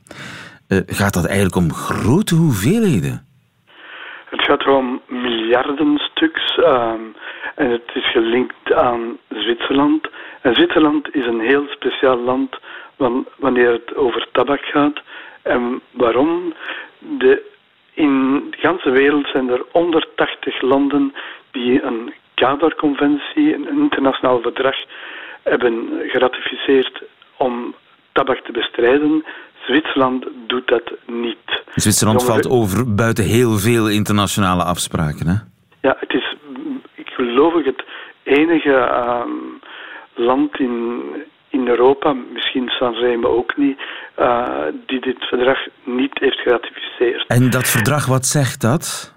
Uh, 0.69 0.79
gaat 0.87 1.15
dat 1.15 1.25
eigenlijk 1.25 1.57
om 1.57 1.73
grote 1.73 2.35
hoeveelheden? 2.35 3.27
Het 4.31 4.43
gaat 4.43 4.67
om 4.67 5.01
miljarden 5.45 5.99
stuks. 5.99 6.57
Um, 6.59 7.15
en 7.55 7.71
het 7.71 7.91
is 7.95 8.11
gelinkt 8.11 8.73
aan 8.73 9.19
Zwitserland. 9.29 10.09
En 10.41 10.55
Zwitserland 10.55 11.15
is 11.15 11.27
een 11.27 11.41
heel 11.41 11.67
speciaal 11.69 12.19
land 12.19 12.59
wanneer 13.37 13.73
het 13.73 13.97
over 13.97 14.27
tabak 14.33 14.65
gaat. 14.65 15.03
En 15.43 15.81
waarom? 15.91 16.55
De, 16.99 17.43
in 17.95 18.43
de 18.51 18.57
hele 18.61 18.91
wereld 18.91 19.27
zijn 19.27 19.49
er 19.49 19.65
180 19.73 20.61
landen 20.61 21.15
die 21.51 21.83
een 21.83 22.13
kaderconventie, 22.35 23.55
een 23.55 23.69
internationaal 23.69 24.41
verdrag, 24.41 24.77
hebben 25.43 26.03
geratificeerd 26.07 27.03
om 27.37 27.75
tabak 28.13 28.39
te 28.39 28.53
bestrijden. 28.53 29.25
Zwitserland 29.67 30.27
doet 30.47 30.69
dat 30.69 30.93
niet. 31.07 31.63
Zwitserland 31.75 32.25
valt 32.25 32.49
over 32.49 32.95
buiten 32.95 33.25
heel 33.25 33.59
veel 33.59 33.89
internationale 33.89 34.63
afspraken, 34.63 35.27
hè? 35.27 35.35
Ja, 35.81 35.97
het 36.01 36.13
is, 36.13 36.37
ik 36.95 37.09
geloof 37.09 37.55
ik, 37.55 37.65
het 37.65 37.85
enige 38.23 38.71
uh, 38.71 39.21
land 40.15 40.59
in, 40.59 41.03
in 41.49 41.69
Europa, 41.69 42.13
misschien 42.13 42.69
Sanremo 42.69 43.29
ook 43.29 43.57
niet, 43.57 43.81
uh, 44.19 44.65
die 44.87 45.01
dit 45.01 45.25
verdrag 45.25 45.59
niet 45.85 46.19
heeft 46.19 46.39
geratificeerd. 46.39 47.27
En 47.27 47.51
dat 47.51 47.69
verdrag, 47.69 48.07
wat 48.07 48.27
zegt 48.27 48.61
dat? 48.61 49.15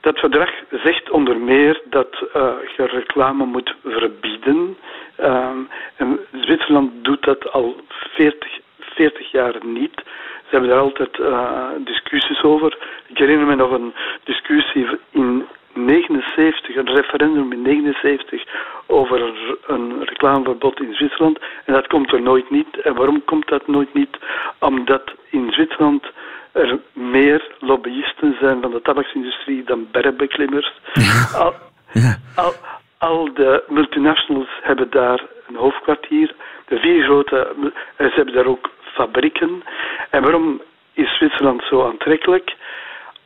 Dat 0.00 0.18
verdrag 0.18 0.50
zegt 0.70 1.10
onder 1.10 1.36
meer 1.40 1.82
dat 1.90 2.14
uh, 2.36 2.52
je 2.76 2.86
reclame 2.86 3.44
moet 3.44 3.74
verbieden. 3.84 4.76
Um, 5.20 5.68
en 5.96 6.18
Zwitserland 6.32 7.04
doet 7.04 7.24
dat 7.24 7.52
al 7.52 7.80
40 7.88 8.60
40 8.96 9.30
jaar 9.30 9.54
niet. 9.64 10.02
Ze 10.42 10.50
hebben 10.50 10.70
daar 10.70 10.78
altijd 10.78 11.18
uh, 11.18 11.68
discussies 11.84 12.42
over. 12.42 12.78
Ik 13.06 13.18
herinner 13.18 13.46
me 13.46 13.54
nog 13.54 13.70
een 13.70 13.94
discussie 14.24 14.86
in 15.10 15.46
79, 15.72 16.76
een 16.76 16.94
referendum 16.94 17.52
in 17.52 17.62
79 17.62 18.44
over 18.86 19.34
een 19.66 20.04
reclameverbod 20.04 20.80
in 20.80 20.94
Zwitserland. 20.94 21.38
En 21.64 21.72
dat 21.72 21.86
komt 21.86 22.12
er 22.12 22.22
nooit 22.22 22.50
niet. 22.50 22.80
En 22.80 22.94
waarom 22.94 23.24
komt 23.24 23.48
dat 23.48 23.66
nooit 23.66 23.94
niet? 23.94 24.16
Omdat 24.58 25.12
in 25.30 25.50
Zwitserland 25.50 26.04
er 26.52 26.78
meer 26.92 27.54
lobbyisten 27.60 28.36
zijn 28.40 28.60
van 28.60 28.70
de 28.70 28.82
tabaksindustrie 28.82 29.64
dan 29.64 29.88
bergbeklimmers. 29.90 30.72
Ja. 30.92 31.38
Al, 31.38 31.54
ja. 31.92 32.18
al, 32.34 32.52
al 32.98 33.34
de 33.34 33.64
multinationals 33.68 34.48
hebben 34.62 34.90
daar 34.90 35.24
een 35.48 35.56
hoofdkwartier. 35.56 36.34
De 36.66 36.78
vier 36.78 37.04
grote, 37.04 37.54
ze 37.96 38.12
hebben 38.14 38.34
daar 38.34 38.46
ook 38.46 38.70
fabrieken. 38.96 39.62
En 40.10 40.22
waarom 40.22 40.60
is 40.92 41.16
Zwitserland 41.16 41.62
zo 41.62 41.86
aantrekkelijk? 41.86 42.54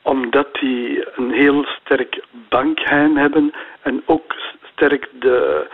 Omdat 0.02 0.48
die 0.60 1.04
een 1.16 1.32
heel 1.32 1.64
sterk 1.64 2.22
bankgeheim 2.48 3.16
hebben 3.16 3.52
en 3.82 4.02
ook 4.06 4.34
sterk 4.72 5.08
de, 5.12 5.66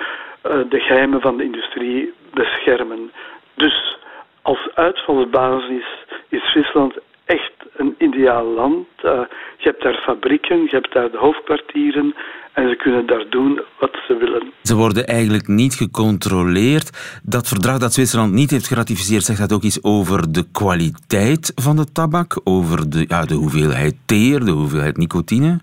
uh, 0.46 0.52
de 0.68 0.80
geheimen 0.80 1.20
van 1.20 1.36
de 1.36 1.44
industrie 1.44 2.12
beschermen. 2.32 3.12
Dus 3.54 3.98
als 4.42 4.68
uitvalsbasis 4.74 5.86
is 6.28 6.50
Zwitserland 6.50 6.94
echt 7.26 7.52
een 7.76 7.94
ideaal 7.98 8.44
land. 8.44 8.86
Uh, 9.04 9.20
je 9.56 9.68
hebt 9.68 9.82
daar 9.82 10.02
fabrieken, 10.04 10.62
je 10.62 10.68
hebt 10.70 10.92
daar 10.92 11.10
de 11.10 11.18
hoofdkwartieren 11.18 12.14
en 12.52 12.68
ze 12.68 12.76
kunnen 12.76 13.06
daar 13.06 13.24
doen 13.30 13.60
wat 13.80 13.98
ze 14.06 14.16
willen. 14.16 14.52
Ze 14.62 14.76
worden 14.76 15.06
eigenlijk 15.06 15.46
niet 15.46 15.74
gecontroleerd. 15.74 17.20
Dat 17.22 17.48
verdrag 17.48 17.78
dat 17.78 17.92
Zwitserland 17.92 18.32
niet 18.32 18.50
heeft 18.50 18.68
geratificeerd, 18.68 19.22
zegt 19.22 19.38
dat 19.38 19.52
ook 19.52 19.62
iets 19.62 19.84
over 19.84 20.32
de 20.32 20.44
kwaliteit 20.52 21.52
van 21.54 21.76
de 21.76 21.92
tabak, 21.92 22.40
over 22.44 22.90
de, 22.90 23.04
ja, 23.08 23.24
de 23.24 23.34
hoeveelheid 23.34 23.94
teer, 24.06 24.40
de 24.44 24.50
hoeveelheid 24.50 24.96
nicotine? 24.96 25.58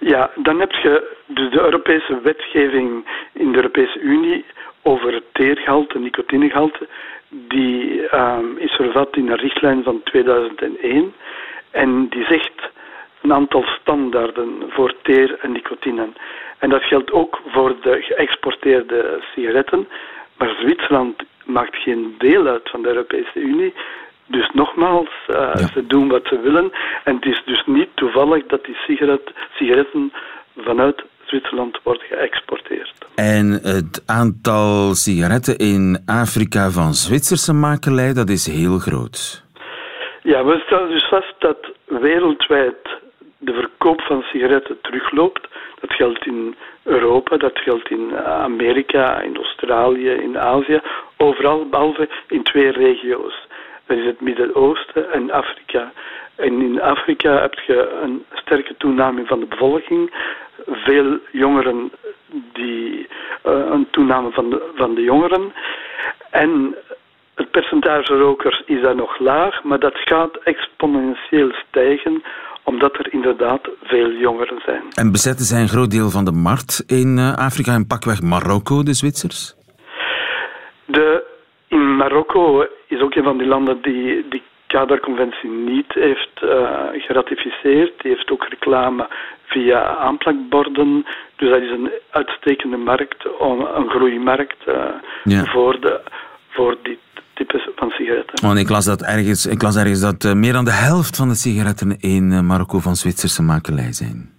Ja, 0.00 0.30
dan 0.36 0.60
heb 0.60 0.70
je 0.70 1.16
dus 1.26 1.50
de 1.50 1.60
Europese 1.60 2.20
wetgeving 2.22 3.04
in 3.32 3.50
de 3.50 3.56
Europese 3.56 4.00
Unie 4.00 4.44
over 4.82 5.14
het 5.14 5.24
teergehalte, 5.32 5.98
nicotinegehalte. 5.98 6.88
Die 7.30 8.08
ehm, 8.08 8.56
is 8.56 8.72
vervat 8.72 9.16
in 9.16 9.28
een 9.28 9.36
richtlijn 9.36 9.82
van 9.82 10.02
2001 10.02 11.14
en 11.70 12.08
die 12.08 12.24
zegt 12.24 12.70
een 13.20 13.32
aantal 13.32 13.64
standaarden 13.80 14.64
voor 14.68 14.94
teer 15.02 15.38
en 15.40 15.52
nicotine. 15.52 16.08
En 16.58 16.70
dat 16.70 16.82
geldt 16.82 17.12
ook 17.12 17.40
voor 17.46 17.74
de 17.80 18.00
geëxporteerde 18.00 19.22
sigaretten. 19.34 19.88
Maar 20.36 20.56
Zwitserland 20.60 21.22
maakt 21.44 21.76
geen 21.76 22.14
deel 22.18 22.46
uit 22.46 22.70
van 22.70 22.82
de 22.82 22.88
Europese 22.88 23.40
Unie. 23.40 23.74
Dus 24.26 24.50
nogmaals, 24.52 25.08
uh, 25.28 25.56
ze 25.56 25.86
doen 25.86 26.08
wat 26.08 26.26
ze 26.26 26.40
willen. 26.40 26.72
En 27.04 27.14
het 27.14 27.26
is 27.26 27.42
dus 27.44 27.62
niet 27.66 27.88
toevallig 27.94 28.46
dat 28.46 28.64
die 28.64 28.74
sigaret, 28.74 29.32
sigaretten 29.54 30.12
vanuit 30.56 31.04
Zwitserland 31.30 31.80
worden 31.82 32.06
geëxporteerd. 32.06 32.94
En 33.14 33.46
het 33.62 34.02
aantal 34.06 34.94
sigaretten 34.94 35.56
in 35.56 36.02
Afrika 36.06 36.70
van 36.70 36.92
Zwitserse 36.94 37.52
makelij, 37.52 38.12
dat 38.12 38.28
is 38.28 38.46
heel 38.46 38.78
groot. 38.78 39.44
Ja, 40.22 40.44
we 40.44 40.62
stellen 40.66 40.88
dus 40.88 41.08
vast 41.08 41.34
dat 41.38 41.60
wereldwijd 41.86 42.82
de 43.38 43.52
verkoop 43.52 44.00
van 44.00 44.22
sigaretten 44.22 44.76
terugloopt. 44.82 45.48
Dat 45.80 45.92
geldt 45.92 46.26
in 46.26 46.54
Europa, 46.82 47.36
dat 47.36 47.58
geldt 47.58 47.90
in 47.90 48.16
Amerika, 48.26 49.20
in 49.20 49.36
Australië, 49.36 50.10
in 50.10 50.38
Azië, 50.38 50.80
overal 51.16 51.68
behalve 51.68 52.08
in 52.28 52.42
twee 52.42 52.70
regio's. 52.70 53.34
Dat 53.86 53.98
is 53.98 54.04
het 54.04 54.20
Midden-Oosten 54.20 55.12
en 55.12 55.30
Afrika. 55.30 55.92
En 56.34 56.62
in 56.62 56.80
Afrika 56.80 57.40
heb 57.40 57.54
je 57.66 57.98
een 58.02 58.24
sterke 58.32 58.74
toename 58.78 59.26
van 59.26 59.40
de 59.40 59.46
bevolking. 59.46 60.10
Veel 60.66 61.18
jongeren 61.32 61.90
die 62.52 63.08
uh, 63.46 63.52
een 63.70 63.86
toename 63.90 64.30
van 64.30 64.50
de, 64.50 64.70
van 64.74 64.94
de 64.94 65.02
jongeren. 65.02 65.52
En 66.30 66.76
het 67.34 67.50
percentage 67.50 68.18
rokers 68.18 68.62
is 68.66 68.82
daar 68.82 68.96
nog 68.96 69.18
laag, 69.18 69.62
maar 69.64 69.78
dat 69.78 69.94
gaat 69.94 70.36
exponentieel 70.44 71.52
stijgen 71.68 72.22
omdat 72.64 72.98
er 72.98 73.12
inderdaad 73.12 73.60
veel 73.82 74.10
jongeren 74.10 74.60
zijn. 74.64 74.82
En 74.94 75.12
bezetten 75.12 75.46
zij 75.46 75.60
een 75.60 75.68
groot 75.68 75.90
deel 75.90 76.10
van 76.10 76.24
de 76.24 76.32
markt 76.32 76.84
in 76.86 77.16
uh, 77.18 77.36
Afrika 77.36 77.72
en 77.74 77.86
pakweg 77.86 78.22
Marokko, 78.22 78.82
de 78.82 78.94
Zwitsers? 78.94 79.54
De, 80.84 81.24
in 81.68 81.96
Marokko 81.96 82.66
is 82.86 83.00
ook 83.00 83.14
een 83.14 83.24
van 83.24 83.38
die 83.38 83.46
landen 83.46 83.82
die 83.82 84.28
die 84.28 84.42
kaderconventie 84.74 85.50
niet 85.50 85.92
heeft 85.92 86.36
uh, 86.42 86.50
geratificeerd. 87.06 87.92
Die 88.02 88.10
heeft 88.10 88.30
ook 88.30 88.44
reclame 88.48 89.08
via 89.44 89.96
aanplakborden. 89.96 91.06
Dus 91.36 91.50
dat 91.50 91.62
is 91.62 91.70
een 91.70 91.90
uitstekende 92.10 92.76
markt, 92.76 93.24
een 93.74 93.88
groeimarkt 93.88 94.60
uh, 94.68 94.74
ja. 95.24 95.44
voor, 95.44 95.80
de, 95.80 96.00
voor 96.48 96.76
dit 96.82 96.98
type 97.34 97.72
van 97.76 97.90
sigaretten. 97.90 98.46
Want 98.46 98.58
ik 98.58 98.68
las, 98.68 98.84
dat 98.84 99.02
ergens, 99.02 99.46
ik 99.46 99.62
las 99.62 99.76
ergens 99.76 100.00
dat 100.00 100.24
uh, 100.24 100.32
meer 100.32 100.52
dan 100.52 100.64
de 100.64 100.78
helft 100.88 101.16
van 101.16 101.28
de 101.28 101.34
sigaretten 101.34 101.96
in 102.00 102.46
Marokko 102.46 102.78
van 102.78 102.94
Zwitserse 102.94 103.42
makelij 103.42 103.92
zijn. 103.92 104.38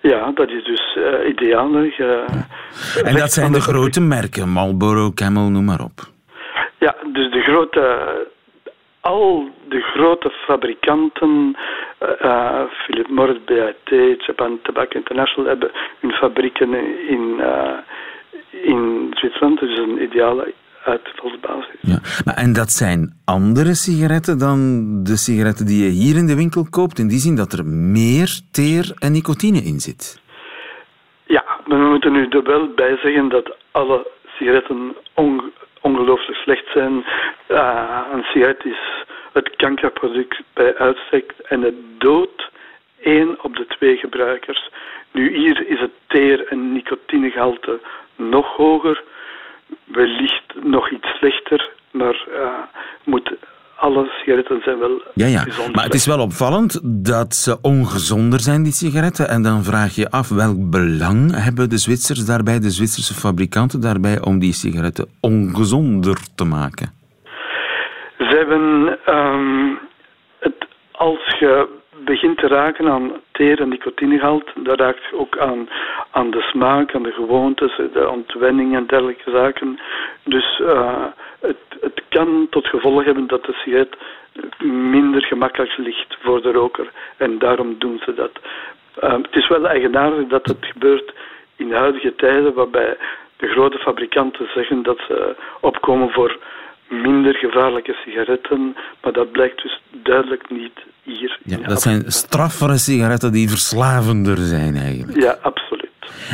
Ja, 0.00 0.30
dat 0.34 0.50
is 0.50 0.64
dus 0.64 0.98
ideaal. 1.26 1.78
Ja. 1.78 2.24
En 3.04 3.14
dat 3.16 3.32
zijn 3.32 3.52
de 3.52 3.60
grote 3.60 4.00
merken, 4.00 4.48
Marlboro, 4.48 5.12
Camel, 5.12 5.50
noem 5.50 5.64
maar 5.64 5.80
op. 5.80 6.10
Ja, 6.78 6.94
dus 7.12 7.30
de 7.30 7.40
grote 7.40 7.82
al 9.02 9.50
de 9.68 9.80
grote 9.80 10.30
fabrikanten, 10.30 11.56
uh, 12.22 12.62
Philip 12.70 13.08
Morris, 13.08 13.44
BAT, 13.44 13.88
Japan 14.26 14.58
Tobacco 14.62 14.98
International, 14.98 15.48
hebben 15.48 15.70
hun 16.00 16.12
fabrieken 16.12 16.74
in, 17.08 17.36
uh, 17.38 17.78
in 18.50 19.10
Zwitserland. 19.14 19.60
Dus 19.60 19.78
een 19.78 20.02
ideale 20.02 20.54
uitvalsbasis. 20.84 21.76
Ja, 21.80 21.98
maar 22.24 22.34
en 22.34 22.52
dat 22.52 22.70
zijn 22.70 23.20
andere 23.24 23.74
sigaretten 23.74 24.38
dan 24.38 24.58
de 25.04 25.16
sigaretten 25.16 25.66
die 25.66 25.84
je 25.84 25.90
hier 25.90 26.16
in 26.16 26.26
de 26.26 26.36
winkel 26.36 26.66
koopt? 26.70 26.98
In 26.98 27.08
die 27.08 27.18
zin 27.18 27.36
dat 27.36 27.52
er 27.52 27.64
meer 27.66 28.40
teer 28.50 28.92
en 28.98 29.12
nicotine 29.12 29.58
in 29.58 29.80
zit? 29.80 30.20
Ja, 31.26 31.44
maar 31.66 31.78
we 31.78 31.88
moeten 31.88 32.12
nu 32.12 32.28
er 32.28 32.42
wel 32.42 32.68
bij 32.74 32.96
zeggen 32.96 33.28
dat 33.28 33.56
alle 33.70 34.06
sigaretten 34.38 34.94
ongelooflijk 35.82 36.38
slecht 36.38 36.66
zijn. 36.72 37.04
Uh, 37.48 38.56
is 38.62 39.04
het 39.32 39.56
kankerproduct 39.56 40.42
bij 40.52 40.76
uitstek 40.76 41.32
en 41.48 41.62
het 41.62 41.74
doodt 41.98 42.50
één 43.02 43.42
op 43.42 43.56
de 43.56 43.66
twee 43.66 43.96
gebruikers. 43.96 44.70
Nu 45.10 45.36
hier 45.36 45.66
is 45.66 45.80
het 45.80 45.90
teer- 46.06 46.46
en 46.46 46.72
nicotinegehalte 46.72 47.80
nog 48.16 48.56
hoger, 48.56 49.02
wellicht 49.84 50.54
nog 50.62 50.90
iets 50.90 51.08
slechter, 51.08 51.70
maar 51.90 52.24
uh, 52.28 52.58
moet 53.04 53.32
alle 53.82 54.04
sigaretten 54.06 54.60
zijn 54.64 54.78
wel 54.78 55.02
ja, 55.14 55.26
ja. 55.26 55.44
Maar 55.72 55.84
het 55.84 55.94
is 55.94 56.06
wel 56.06 56.20
opvallend 56.20 56.80
dat 57.04 57.34
ze 57.34 57.58
ongezonder 57.62 58.40
zijn, 58.40 58.62
die 58.62 58.72
sigaretten. 58.72 59.28
En 59.28 59.42
dan 59.42 59.62
vraag 59.62 59.94
je 59.94 60.10
af, 60.10 60.28
welk 60.28 60.70
belang 60.70 61.44
hebben 61.44 61.68
de 61.68 61.78
Zwitsers 61.78 62.26
daarbij, 62.26 62.58
de 62.58 62.70
Zwitserse 62.70 63.14
fabrikanten 63.14 63.80
daarbij, 63.80 64.20
om 64.20 64.38
die 64.38 64.52
sigaretten 64.52 65.06
ongezonder 65.20 66.16
te 66.34 66.44
maken? 66.44 66.88
Ze 68.18 68.34
hebben 68.38 68.64
um, 69.16 69.78
het, 70.38 70.66
als 70.92 71.36
je 71.38 71.68
begint 72.04 72.38
te 72.38 72.46
raken 72.46 72.88
aan 72.88 73.12
teer- 73.32 73.60
en 73.60 73.68
nicotinegehalte, 73.68 74.52
dan 74.54 74.76
raakt 74.76 75.12
ook 75.12 75.38
aan, 75.38 75.68
aan 76.10 76.30
de 76.30 76.40
smaak, 76.40 76.94
aan 76.94 77.02
de 77.02 77.12
gewoontes, 77.12 77.76
de 77.92 78.08
ontwenning 78.08 78.74
en 78.74 78.86
dergelijke 78.86 79.30
zaken. 79.30 79.78
Dus 80.24 80.58
uh, 80.60 81.04
het, 81.40 81.56
het 81.80 82.02
kan 82.08 82.46
tot 82.50 82.66
gevolg 82.66 83.04
hebben 83.04 83.26
dat 83.26 83.44
de 83.44 83.52
sigaret 83.52 83.96
minder 84.64 85.22
gemakkelijk 85.22 85.76
ligt 85.76 86.16
voor 86.20 86.42
de 86.42 86.52
roker. 86.52 86.90
En 87.16 87.38
daarom 87.38 87.74
doen 87.78 88.00
ze 88.04 88.14
dat. 88.14 88.32
Uh, 89.04 89.12
het 89.12 89.36
is 89.36 89.48
wel 89.48 89.66
eigenaardig 89.66 90.26
dat 90.26 90.46
het 90.46 90.64
gebeurt 90.72 91.14
in 91.56 91.68
de 91.68 91.74
huidige 91.74 92.14
tijden, 92.14 92.54
waarbij 92.54 92.96
de 93.36 93.48
grote 93.48 93.78
fabrikanten 93.78 94.48
zeggen 94.54 94.82
dat 94.82 94.98
ze 95.08 95.34
opkomen 95.60 96.10
voor 96.10 96.38
minder 96.92 97.34
gevaarlijke 97.34 97.92
sigaretten, 98.04 98.76
maar 99.02 99.12
dat 99.12 99.32
blijkt 99.32 99.62
dus 99.62 99.82
duidelijk 100.02 100.50
niet 100.50 100.80
hier. 101.02 101.38
Ja, 101.44 101.56
dat 101.56 101.82
zijn 101.82 102.02
straffere 102.06 102.78
sigaretten 102.78 103.32
die 103.32 103.48
verslavender 103.48 104.36
zijn 104.36 104.76
eigenlijk. 104.76 105.22
Ja, 105.22 105.38
absoluut. 105.42 105.90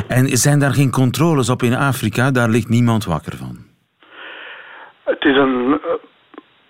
En 0.09 0.29
zijn 0.29 0.59
daar 0.59 0.75
geen 0.75 0.91
controles 0.91 1.49
op 1.49 1.63
in 1.63 1.75
Afrika? 1.75 2.31
Daar 2.31 2.49
ligt 2.49 2.69
niemand 2.69 3.05
wakker 3.05 3.37
van. 3.37 3.57
Het 5.05 5.25
is 5.25 5.37
een, 5.37 5.81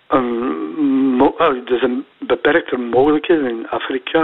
een, 0.07 1.33
er 1.37 1.73
is 1.75 1.81
een 1.81 2.05
beperkte 2.17 2.77
mogelijkheid 2.77 3.41
in 3.41 3.67
Afrika. 3.69 4.21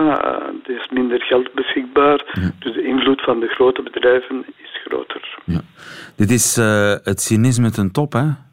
Er 0.66 0.76
is 0.76 0.90
minder 0.92 1.22
geld 1.22 1.54
beschikbaar, 1.54 2.24
ja. 2.32 2.52
dus 2.60 2.74
de 2.74 2.84
invloed 2.84 3.22
van 3.22 3.40
de 3.40 3.48
grote 3.48 3.82
bedrijven 3.82 4.46
is 4.48 4.82
groter. 4.86 5.38
Ja. 5.46 5.62
Dit 6.16 6.32
is 6.32 6.58
uh, 6.58 6.94
het 7.04 7.22
cynisme 7.22 7.72
ten 7.72 7.92
top, 7.92 8.14
hè? 8.14 8.45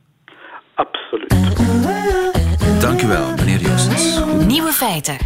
Absoluut. 1.13 2.81
Dank 2.81 3.03
u 3.03 3.07
wel, 3.07 3.35
meneer 3.35 3.61
Joostens. 3.61 4.21
Nieuwe 4.47 4.73
feiten. 4.73 5.17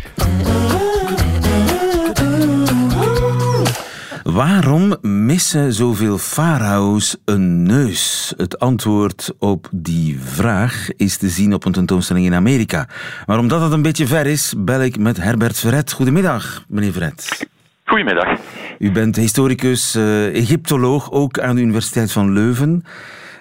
Waarom 4.23 4.97
missen 5.03 5.73
zoveel 5.73 6.19
farao's 6.19 7.17
een 7.25 7.63
neus? 7.63 8.35
Het 8.37 8.59
antwoord 8.59 9.35
op 9.39 9.69
die 9.73 10.21
vraag 10.21 10.89
is 10.97 11.17
te 11.17 11.29
zien 11.29 11.55
op 11.55 11.65
een 11.65 11.73
tentoonstelling 11.73 12.27
in 12.27 12.35
Amerika. 12.35 12.89
Maar 13.27 13.39
omdat 13.39 13.61
het 13.61 13.73
een 13.73 13.83
beetje 13.83 14.07
ver 14.07 14.27
is, 14.27 14.55
bel 14.57 14.83
ik 14.83 14.99
met 14.99 15.17
Herbert 15.17 15.59
Verret. 15.59 15.93
Goedemiddag, 15.93 16.65
meneer 16.69 16.93
Verret. 16.93 17.49
Goedemiddag. 17.85 18.39
U 18.79 18.93
bent 18.93 19.17
historicus, 19.17 19.97
uh, 19.97 20.35
Egyptoloog, 20.35 21.13
ook 21.13 21.41
aan 21.41 21.55
de 21.55 21.63
Universiteit 21.63 22.13
van 22.13 22.33
Leuven. 22.33 22.85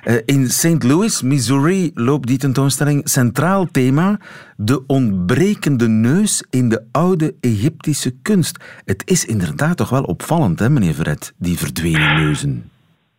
Uh, 0.05 0.21
in 0.25 0.49
St. 0.49 0.83
Louis, 0.83 1.21
Missouri, 1.21 1.91
loopt 1.93 2.27
die 2.27 2.37
tentoonstelling 2.37 3.01
centraal 3.09 3.67
thema 3.71 4.19
de 4.57 4.83
ontbrekende 4.87 5.87
neus 5.87 6.43
in 6.49 6.69
de 6.69 6.83
oude 6.91 7.35
Egyptische 7.39 8.13
kunst. 8.21 8.57
Het 8.85 9.01
is 9.05 9.25
inderdaad 9.25 9.77
toch 9.77 9.89
wel 9.89 10.03
opvallend, 10.03 10.59
hè, 10.59 10.69
meneer 10.69 10.93
Verret, 10.93 11.33
die 11.37 11.57
verdwenen 11.57 12.15
neuzen. 12.15 12.69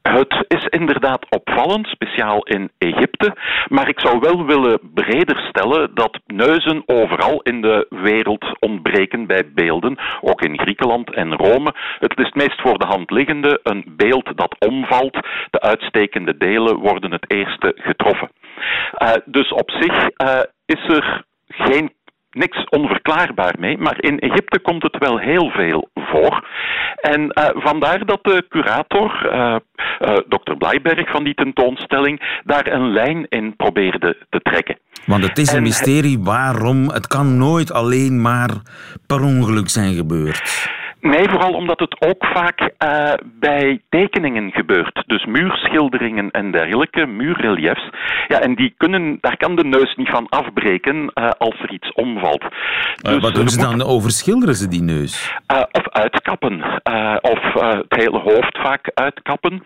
Het 0.06 0.44
is 0.48 0.64
inderdaad 0.64 1.26
opvallend, 1.28 1.86
speciaal 1.86 2.42
in 2.42 2.70
Egypte. 2.78 3.36
Maar 3.68 3.88
ik 3.88 4.00
zou 4.00 4.18
wel 4.18 4.46
willen 4.46 4.80
breder 4.94 5.36
stellen 5.48 5.94
dat 5.94 6.18
neuzen 6.26 6.82
overal 6.86 7.40
in 7.42 7.60
de 7.60 7.86
wereld 7.90 8.56
ontbreken 8.58 9.26
bij 9.26 9.52
beelden. 9.54 9.98
Ook 10.20 10.42
in 10.42 10.58
Griekenland 10.58 11.14
en 11.14 11.36
Rome. 11.36 11.74
Het 11.98 12.18
is 12.18 12.24
het 12.24 12.34
meest 12.34 12.60
voor 12.60 12.78
de 12.78 12.86
hand 12.86 13.10
liggende. 13.10 13.60
Een 13.62 13.84
beeld 13.96 14.36
dat 14.36 14.56
omvalt. 14.58 15.18
De 15.50 15.60
uitstekende 15.60 16.36
delen 16.36 16.76
worden 16.76 17.12
het 17.12 17.30
eerste 17.30 17.72
getroffen. 17.76 18.30
Uh, 19.02 19.12
dus 19.24 19.52
op 19.52 19.70
zich 19.70 20.10
uh, 20.22 20.40
is 20.66 20.88
er 20.88 21.24
geen 21.48 21.92
niks 22.36 22.68
onverklaarbaar 22.68 23.54
mee, 23.58 23.78
maar 23.78 23.96
in 24.00 24.18
Egypte 24.18 24.58
komt 24.58 24.82
het 24.82 24.98
wel 24.98 25.18
heel 25.18 25.50
veel 25.50 25.88
voor. 25.94 26.48
En 27.00 27.20
uh, 27.20 27.44
vandaar 27.54 28.04
dat 28.04 28.18
de 28.22 28.44
curator, 28.48 29.30
uh, 29.32 29.56
uh, 30.00 30.16
dokter 30.28 30.56
Blijberg 30.56 31.10
van 31.10 31.24
die 31.24 31.34
tentoonstelling, 31.34 32.40
daar 32.44 32.66
een 32.66 32.92
lijn 32.92 33.26
in 33.28 33.56
probeerde 33.56 34.16
te 34.30 34.40
trekken. 34.40 34.78
Want 35.06 35.22
het 35.22 35.38
is 35.38 35.52
een 35.52 35.62
mysterie 35.62 36.18
waarom 36.22 36.88
het 36.88 37.06
kan 37.06 37.36
nooit 37.38 37.72
alleen 37.72 38.20
maar 38.20 38.50
per 39.06 39.22
ongeluk 39.22 39.68
zijn 39.68 39.94
gebeurd. 39.94 40.68
Nee, 41.06 41.28
vooral 41.28 41.52
omdat 41.52 41.80
het 41.80 42.06
ook 42.06 42.26
vaak 42.26 42.60
uh, 42.60 43.12
bij 43.24 43.80
tekeningen 43.88 44.52
gebeurt. 44.52 45.02
Dus 45.06 45.24
muurschilderingen 45.24 46.30
en 46.30 46.50
dergelijke, 46.50 47.06
muurreliefs. 47.06 47.88
Ja, 48.28 48.40
en 48.40 48.54
die 48.54 48.74
kunnen, 48.76 49.18
daar 49.20 49.36
kan 49.36 49.56
de 49.56 49.64
neus 49.64 49.94
niet 49.94 50.08
van 50.08 50.28
afbreken 50.28 50.96
uh, 50.96 51.30
als 51.38 51.60
er 51.60 51.72
iets 51.72 51.92
omvalt. 51.92 52.44
Dus 53.02 53.18
wat 53.18 53.34
doen 53.34 53.48
ze 53.48 53.60
dan? 53.60 53.82
Overschilderen 53.82 54.54
ze 54.54 54.68
die 54.68 54.82
neus? 54.82 55.34
Uh, 55.52 55.62
of 55.72 55.88
uitkappen. 55.88 56.60
of 57.20 57.52
het 57.52 57.94
hele 57.96 58.18
hoofd 58.18 58.58
vaak 58.58 58.90
uitkappen. 58.94 59.62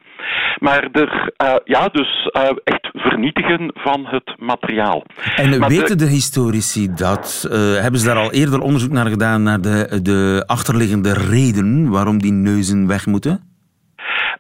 Maar 0.59 0.89
er, 0.93 1.33
ja, 1.65 1.89
dus 1.89 2.31
echt 2.65 2.91
vernietigen 2.93 3.71
van 3.75 4.07
het 4.07 4.35
materiaal. 4.39 5.05
En 5.37 5.59
maar 5.59 5.69
weten 5.69 5.99
de... 5.99 6.05
de 6.05 6.11
historici 6.11 6.95
dat? 6.95 7.47
hebben 7.81 8.01
ze 8.01 8.07
daar 8.07 8.17
al 8.17 8.33
eerder 8.33 8.61
onderzoek 8.61 8.93
naar 8.93 9.07
gedaan, 9.07 9.43
naar 9.43 9.61
de, 9.61 10.01
de 10.03 10.43
achterliggende 10.47 11.13
reden 11.13 11.91
waarom 11.91 12.19
die 12.19 12.33
neuzen 12.33 12.87
weg 12.87 13.07
moeten? 13.07 13.50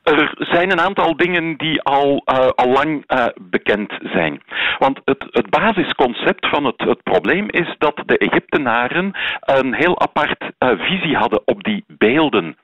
Er 0.02 0.34
zijn 0.38 0.72
een 0.72 0.80
aantal 0.80 1.16
dingen 1.16 1.56
die 1.56 1.82
al, 1.82 2.22
uh, 2.32 2.48
al 2.48 2.72
lang 2.72 3.04
uh, 3.08 3.26
bekend 3.40 3.92
zijn. 4.02 4.42
Want 4.78 5.00
het, 5.04 5.24
het 5.30 5.50
basisconcept 5.50 6.48
van 6.48 6.64
het, 6.64 6.80
het, 6.80 7.02
probleem 7.02 7.46
is 7.50 7.74
dat 7.78 8.02
de 8.06 8.18
Egyptenaren 8.18 9.12
een 9.40 9.74
heel 9.74 10.00
apart 10.00 10.42
uh, 10.42 10.70
visie 10.78 11.16
hadden 11.16 11.42
op 11.44 11.64
die 11.64 11.84
beelden. 11.86 12.56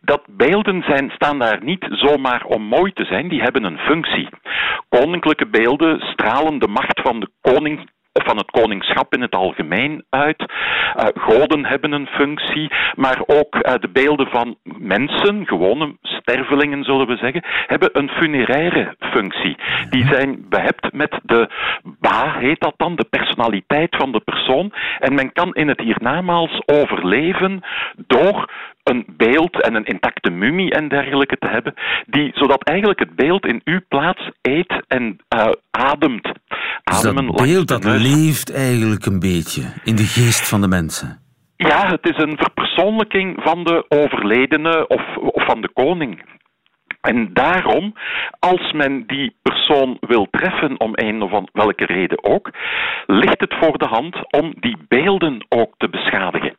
Dat 0.00 0.22
beelden 0.26 0.82
zijn, 0.82 1.10
staan 1.10 1.38
daar 1.38 1.58
niet 1.62 1.86
zomaar 1.90 2.44
om 2.44 2.62
mooi 2.62 2.92
te 2.92 3.04
zijn, 3.04 3.28
die 3.28 3.42
hebben 3.42 3.64
een 3.64 3.78
functie. 3.78 4.28
Koninklijke 4.88 5.46
beelden 5.46 6.00
stralen 6.00 6.58
de 6.58 6.68
macht 6.68 7.00
van 7.00 7.20
de 7.20 7.28
koning 7.40 7.90
van 8.12 8.36
het 8.36 8.50
koningschap 8.50 9.14
in 9.14 9.20
het 9.20 9.34
algemeen 9.34 10.04
uit. 10.10 10.40
Uh, 10.40 11.04
goden 11.14 11.64
hebben 11.66 11.92
een 11.92 12.06
functie, 12.06 12.70
maar 12.94 13.22
ook 13.26 13.54
uh, 13.54 13.74
de 13.80 13.88
beelden 13.92 14.26
van 14.26 14.56
mensen, 14.78 15.46
gewone 15.46 15.96
stervelingen 16.02 16.84
zullen 16.84 17.06
we 17.06 17.16
zeggen, 17.16 17.42
hebben 17.66 17.90
een 17.92 18.08
funeraire 18.08 18.94
functie. 18.98 19.56
Die 19.90 20.06
zijn 20.06 20.46
behept 20.48 20.92
met 20.92 21.20
de 21.22 21.48
ba, 21.98 22.38
heet 22.38 22.60
dat 22.60 22.74
dan, 22.76 22.96
de 22.96 23.06
personaliteit 23.10 23.96
van 23.96 24.12
de 24.12 24.20
persoon. 24.20 24.72
En 24.98 25.14
men 25.14 25.32
kan 25.32 25.54
in 25.54 25.68
het 25.68 25.80
hiernamaals 25.80 26.62
overleven 26.66 27.62
door 28.06 28.50
een 28.82 29.04
beeld 29.16 29.62
en 29.62 29.74
een 29.74 29.84
intacte 29.84 30.30
mummie 30.30 30.70
en 30.70 30.88
dergelijke 30.88 31.36
te 31.38 31.48
hebben, 31.48 31.74
die, 32.06 32.30
zodat 32.34 32.64
eigenlijk 32.64 32.98
het 32.98 33.14
beeld 33.16 33.46
in 33.46 33.60
uw 33.64 33.80
plaats 33.88 34.30
eet 34.42 34.82
en 34.88 35.20
uh, 35.36 35.48
ademt. 35.70 36.22
Dus 36.22 36.98
Ademen 36.98 37.26
dat 37.26 37.36
beeld 37.36 37.68
dat 37.68 37.84
leeft 37.84 38.54
eigenlijk 38.54 39.06
een 39.06 39.20
beetje 39.20 39.62
in 39.84 39.96
de 39.96 40.06
geest 40.06 40.48
van 40.48 40.60
de 40.60 40.68
mensen. 40.68 41.20
Ja, 41.56 41.86
het 41.86 42.08
is 42.08 42.22
een 42.22 42.36
verpersoonlijking 42.36 43.42
van 43.42 43.64
de 43.64 43.84
overledene 43.88 44.86
of, 44.88 45.16
of 45.16 45.44
van 45.44 45.60
de 45.60 45.70
koning. 45.72 46.22
En 47.00 47.30
daarom, 47.32 47.94
als 48.38 48.72
men 48.72 49.06
die 49.06 49.36
persoon 49.42 49.96
wil 50.00 50.26
treffen 50.30 50.80
om 50.80 50.90
een 50.92 51.22
of 51.22 51.44
welke 51.52 51.84
reden 51.84 52.24
ook, 52.24 52.50
ligt 53.06 53.40
het 53.40 53.54
voor 53.60 53.78
de 53.78 53.86
hand 53.86 54.32
om 54.32 54.54
die 54.60 54.76
beelden 54.88 55.46
ook 55.48 55.74
te 55.76 55.88
beschadigen. 55.88 56.56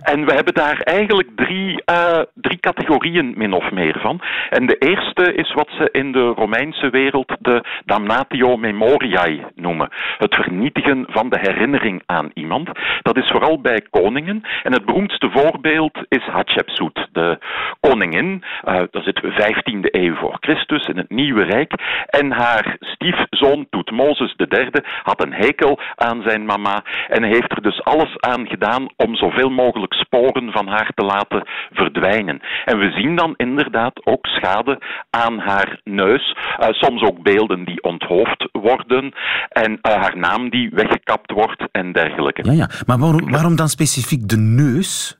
En 0.00 0.24
we 0.24 0.32
hebben 0.32 0.54
daar 0.54 0.78
eigenlijk 0.78 1.28
drie, 1.34 1.82
uh, 1.90 2.20
drie 2.34 2.60
categorieën 2.60 3.34
min 3.36 3.52
of 3.52 3.70
meer 3.70 3.96
van. 4.00 4.20
En 4.50 4.66
de 4.66 4.76
eerste 4.78 5.34
is 5.34 5.52
wat 5.52 5.68
ze 5.78 5.88
in 5.92 6.12
de 6.12 6.26
Romeinse 6.26 6.90
wereld 6.90 7.36
de 7.40 7.64
damnatio 7.84 8.56
memoriae 8.56 9.46
noemen. 9.54 9.88
Het 10.18 10.34
vernietigen 10.34 11.06
van 11.08 11.28
de 11.28 11.38
herinnering 11.40 12.02
aan 12.06 12.30
iemand. 12.34 12.70
Dat 13.02 13.16
is 13.16 13.26
vooral 13.26 13.60
bij 13.60 13.86
koningen. 13.90 14.42
En 14.62 14.72
het 14.72 14.84
beroemdste 14.84 15.30
voorbeeld 15.30 15.98
is 16.08 16.24
Hatshepsut, 16.24 17.08
de 17.12 17.38
koningin. 17.80 18.44
Uh, 18.64 18.82
dat 18.90 19.04
zitten 19.04 19.24
we 19.24 19.52
15e 19.52 19.90
eeuw 19.90 20.14
voor 20.14 20.36
Christus 20.40 20.86
in 20.86 20.96
het 20.96 21.10
Nieuwe 21.10 21.42
Rijk. 21.42 21.72
En 22.06 22.32
haar 22.32 22.76
stiefzoon 22.80 23.66
Toetmozes 23.70 24.34
III 24.36 24.70
had 25.02 25.22
een 25.22 25.32
hekel 25.32 25.78
aan 25.96 26.22
zijn 26.22 26.44
mama. 26.44 26.82
En 27.08 27.22
heeft 27.22 27.52
er 27.52 27.62
dus 27.62 27.84
alles 27.84 28.20
aan 28.20 28.48
gedaan 28.48 28.88
om 28.96 29.14
zoveel 29.16 29.39
zoveel 29.40 29.64
mogelijk 29.64 29.94
sporen 29.94 30.52
van 30.52 30.66
haar 30.68 30.90
te 30.94 31.04
laten 31.04 31.42
verdwijnen. 31.70 32.40
En 32.64 32.78
we 32.78 32.90
zien 32.90 33.16
dan 33.16 33.34
inderdaad 33.36 34.06
ook 34.06 34.26
schade 34.26 34.78
aan 35.10 35.38
haar 35.38 35.80
neus, 35.84 36.36
uh, 36.60 36.68
soms 36.68 37.02
ook 37.02 37.22
beelden 37.22 37.64
die 37.64 37.82
onthoofd 37.82 38.48
worden 38.52 39.12
en 39.48 39.72
uh, 39.72 39.92
haar 39.94 40.16
naam 40.18 40.50
die 40.50 40.70
weggekapt 40.70 41.32
wordt 41.32 41.68
en 41.72 41.92
dergelijke. 41.92 42.44
Ja, 42.44 42.52
ja. 42.52 42.68
maar 42.86 42.98
waarom, 42.98 43.30
waarom 43.30 43.56
dan 43.56 43.68
specifiek 43.68 44.28
de 44.28 44.36
neus? 44.38 45.18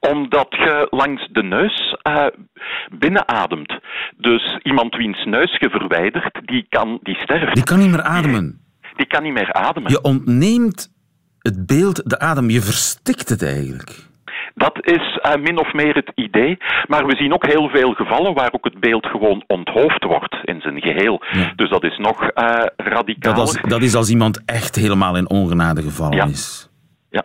Omdat 0.00 0.46
je 0.50 0.86
langs 0.90 1.28
de 1.32 1.42
neus 1.42 1.96
uh, 2.08 2.26
binnenademt. 2.98 3.78
Dus 4.16 4.58
iemand 4.62 4.96
wiens 4.96 5.24
neus 5.24 5.56
je 5.58 5.70
verwijdert, 5.70 6.40
die, 6.44 6.66
kan, 6.68 6.98
die 7.02 7.16
sterft. 7.16 7.54
Die 7.54 7.64
kan 7.64 7.78
niet 7.78 7.90
meer 7.90 8.02
ademen. 8.02 8.60
Die 8.96 9.06
kan 9.06 9.22
niet 9.22 9.32
meer 9.32 9.52
ademen. 9.52 9.90
Je 9.90 10.02
ontneemt 10.02 10.90
het 11.42 11.66
beeld, 11.66 12.10
de 12.10 12.18
adem, 12.18 12.50
je 12.50 12.60
verstikt 12.60 13.28
het 13.28 13.42
eigenlijk. 13.42 14.10
Dat 14.54 14.78
is 14.80 15.18
uh, 15.22 15.42
min 15.42 15.58
of 15.58 15.72
meer 15.72 15.94
het 15.94 16.12
idee. 16.14 16.58
Maar 16.86 17.06
we 17.06 17.16
zien 17.16 17.32
ook 17.32 17.46
heel 17.46 17.68
veel 17.68 17.92
gevallen 17.92 18.34
waar 18.34 18.52
ook 18.52 18.64
het 18.64 18.80
beeld 18.80 19.06
gewoon 19.06 19.44
onthoofd 19.46 20.04
wordt 20.04 20.36
in 20.44 20.60
zijn 20.60 20.80
geheel. 20.80 21.22
Ja. 21.32 21.52
Dus 21.56 21.70
dat 21.70 21.84
is 21.84 21.98
nog 21.98 22.22
uh, 22.22 22.64
radicaal. 22.76 23.34
Dat, 23.34 23.58
dat, 23.62 23.82
is 23.82 23.94
als 23.94 24.10
iemand 24.10 24.42
echt 24.44 24.74
helemaal 24.76 25.16
in 25.16 25.28
ongenade 25.28 25.82
gevallen 25.82 26.16
ja. 26.16 26.24
is. 26.24 26.70
Ja. 27.10 27.24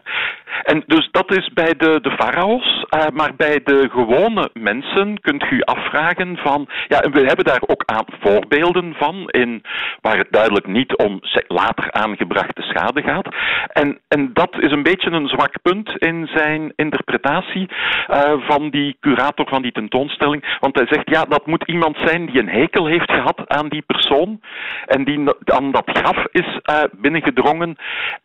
En 0.63 0.83
dus 0.85 1.09
dat 1.11 1.35
is 1.35 1.49
bij 1.53 1.73
de, 1.77 1.99
de 2.01 2.11
farao's, 2.11 2.85
uh, 2.95 3.05
maar 3.13 3.35
bij 3.35 3.61
de 3.63 3.89
gewone 3.91 4.49
mensen 4.53 5.19
kunt 5.19 5.51
u 5.51 5.61
afvragen 5.61 6.37
van, 6.37 6.67
ja, 6.87 7.01
en 7.01 7.11
we 7.11 7.25
hebben 7.25 7.45
daar 7.45 7.61
ook 7.65 7.83
aan 7.85 8.05
voorbeelden 8.19 8.93
van, 8.97 9.29
in, 9.29 9.63
waar 10.01 10.17
het 10.17 10.31
duidelijk 10.31 10.67
niet 10.67 10.97
om 10.97 11.19
later 11.47 11.91
aangebrachte 11.91 12.61
schade 12.61 13.01
gaat. 13.01 13.35
En, 13.67 13.99
en 14.07 14.29
dat 14.33 14.55
is 14.59 14.71
een 14.71 14.83
beetje 14.83 15.11
een 15.11 15.27
zwak 15.27 15.61
punt 15.61 15.97
in 15.97 16.29
zijn 16.33 16.73
interpretatie 16.75 17.69
uh, 18.09 18.33
van 18.37 18.69
die 18.69 18.97
curator 18.99 19.47
van 19.47 19.61
die 19.61 19.71
tentoonstelling, 19.71 20.57
want 20.59 20.75
hij 20.75 20.87
zegt, 20.89 21.09
ja, 21.09 21.23
dat 21.23 21.45
moet 21.45 21.63
iemand 21.67 21.97
zijn 22.05 22.25
die 22.25 22.39
een 22.39 22.49
hekel 22.49 22.85
heeft 22.85 23.11
gehad 23.11 23.41
aan 23.47 23.69
die 23.69 23.81
persoon 23.81 24.39
en 24.85 25.03
die 25.03 25.19
aan 25.45 25.71
dat 25.71 25.89
graf 25.93 26.25
is 26.31 26.59
uh, 26.71 26.83
binnengedrongen 26.91 27.75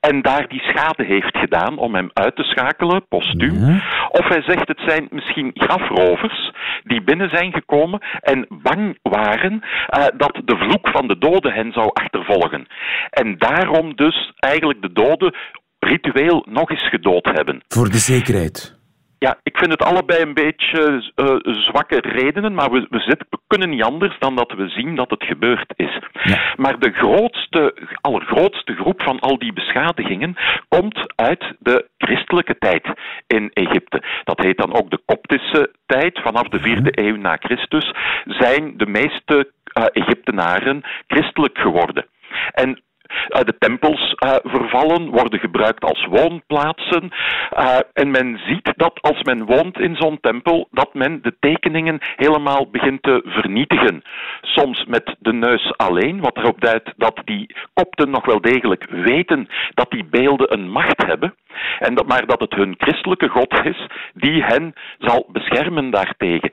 en 0.01 0.23
daar 0.23 0.49
die 0.49 0.61
schade 0.61 1.05
heeft 1.05 1.37
gedaan 1.39 1.79
om 1.79 1.95
hem 1.95 2.11
uit 2.13 2.22
te 2.31 2.43
schakelen, 2.43 3.07
postuum. 3.09 3.83
Of 4.09 4.29
hij 4.29 4.43
zegt 4.43 4.69
het 4.69 4.83
zijn 4.87 5.07
misschien 5.11 5.51
grafrovers 5.55 6.53
die 6.85 7.03
binnen 7.03 7.29
zijn 7.29 7.53
gekomen 7.53 8.01
en 8.21 8.47
bang 8.49 8.99
waren 9.03 9.53
uh, 9.53 10.05
dat 10.17 10.41
de 10.45 10.57
vloek 10.57 10.89
van 10.89 11.09
de 11.09 11.19
doden 11.19 11.53
hen 11.53 11.73
zou 11.73 11.91
achtervolgen. 11.93 12.67
En 13.11 13.39
daarom 13.39 13.97
dus 13.97 14.33
eigenlijk 14.39 14.83
de 14.83 14.93
doden 14.93 15.35
ritueel 15.79 16.47
nog 16.49 16.71
eens 16.71 16.89
gedood 16.89 17.25
hebben. 17.25 17.63
Voor 17.69 17.89
de 17.89 17.99
zekerheid. 17.99 18.81
Ja, 19.23 19.39
ik 19.43 19.59
vind 19.59 19.71
het 19.71 19.83
allebei 19.83 20.23
een 20.23 20.35
beetje 20.35 21.11
uh, 21.17 21.55
zwakke 21.55 22.01
redenen, 22.01 22.55
maar 22.55 22.71
we, 22.71 22.87
we, 22.91 22.99
zitten, 22.99 23.27
we, 23.31 23.39
kunnen 23.47 23.69
niet 23.69 23.83
anders 23.83 24.19
dan 24.19 24.37
dat 24.37 24.53
we 24.53 24.69
zien 24.69 24.95
dat 24.95 25.11
het 25.11 25.25
gebeurd 25.25 25.73
is. 25.77 25.99
Ja. 26.23 26.55
Maar 26.57 26.79
de 26.79 26.93
grootste, 26.93 27.75
allergrootste 28.01 28.75
groep 28.75 29.03
van 29.03 29.21
al 29.21 29.39
die 29.39 29.53
beschadigingen 29.53 30.37
komt 30.69 31.13
uit 31.17 31.55
de 31.59 31.89
christelijke 31.99 32.59
tijd 32.59 32.87
in 33.27 33.51
Egypte. 33.53 34.03
Dat 34.25 34.41
heet 34.41 34.59
dan 34.59 34.75
ook 34.75 34.91
de 34.91 35.03
Koptische 35.05 35.71
tijd, 35.87 36.21
vanaf 36.23 36.49
de 36.49 36.61
vierde 36.61 36.93
eeuw 37.03 37.17
na 37.17 37.37
Christus, 37.37 37.93
zijn 38.25 38.77
de 38.77 38.87
meeste 38.87 39.53
uh, 39.79 39.85
Egyptenaren 39.93 40.83
christelijk 41.07 41.59
geworden. 41.59 42.07
En 42.53 42.83
de 43.29 43.55
tempels 43.59 44.15
uh, 44.27 44.35
vervallen, 44.43 45.11
worden 45.11 45.41
gebruikt 45.41 45.85
als 45.85 46.07
woonplaatsen. 46.11 47.11
Uh, 47.59 47.79
en 47.93 48.11
men 48.11 48.41
ziet 48.47 48.73
dat 48.77 49.01
als 49.01 49.23
men 49.23 49.45
woont 49.45 49.79
in 49.79 49.97
zo'n 49.97 50.21
tempel, 50.21 50.69
dat 50.71 50.95
men 50.95 51.23
de 51.23 51.35
tekeningen 51.41 51.99
helemaal 52.17 52.71
begint 52.71 53.03
te 53.03 53.23
vernietigen. 53.25 54.03
Soms 54.41 54.85
met 54.85 55.17
de 55.19 55.33
neus 55.33 55.77
alleen, 55.77 56.21
wat 56.21 56.37
erop 56.37 56.61
duidt 56.61 56.93
dat 56.97 57.21
die 57.25 57.55
kopten 57.75 58.11
nog 58.11 58.27
wel 58.27 58.41
degelijk 58.41 58.87
weten 58.91 59.49
dat 59.75 59.91
die 59.91 60.05
beelden 60.05 60.53
een 60.53 60.71
macht 60.71 61.07
hebben. 61.07 61.35
En 61.79 61.95
dat, 61.95 62.07
maar 62.07 62.27
dat 62.27 62.41
het 62.41 62.55
hun 62.55 62.75
christelijke 62.79 63.29
God 63.29 63.65
is 63.65 63.87
die 64.15 64.43
hen 64.43 64.73
zal 64.99 65.27
beschermen 65.33 65.91
daartegen. 65.91 66.51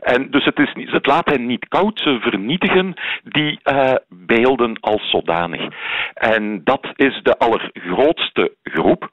En 0.00 0.30
dus 0.30 0.44
het, 0.44 0.58
is, 0.58 0.72
het 0.74 1.06
laat 1.06 1.30
hen 1.30 1.46
niet 1.46 1.68
koud, 1.68 2.00
ze 2.04 2.18
vernietigen 2.20 2.94
die 3.24 3.60
beelden 4.08 4.80
als 4.80 5.10
zodanig. 5.10 5.60
En 6.14 6.60
dat 6.64 6.92
is 6.96 7.20
de 7.22 7.38
allergrootste 7.38 8.56
groep. 8.62 9.10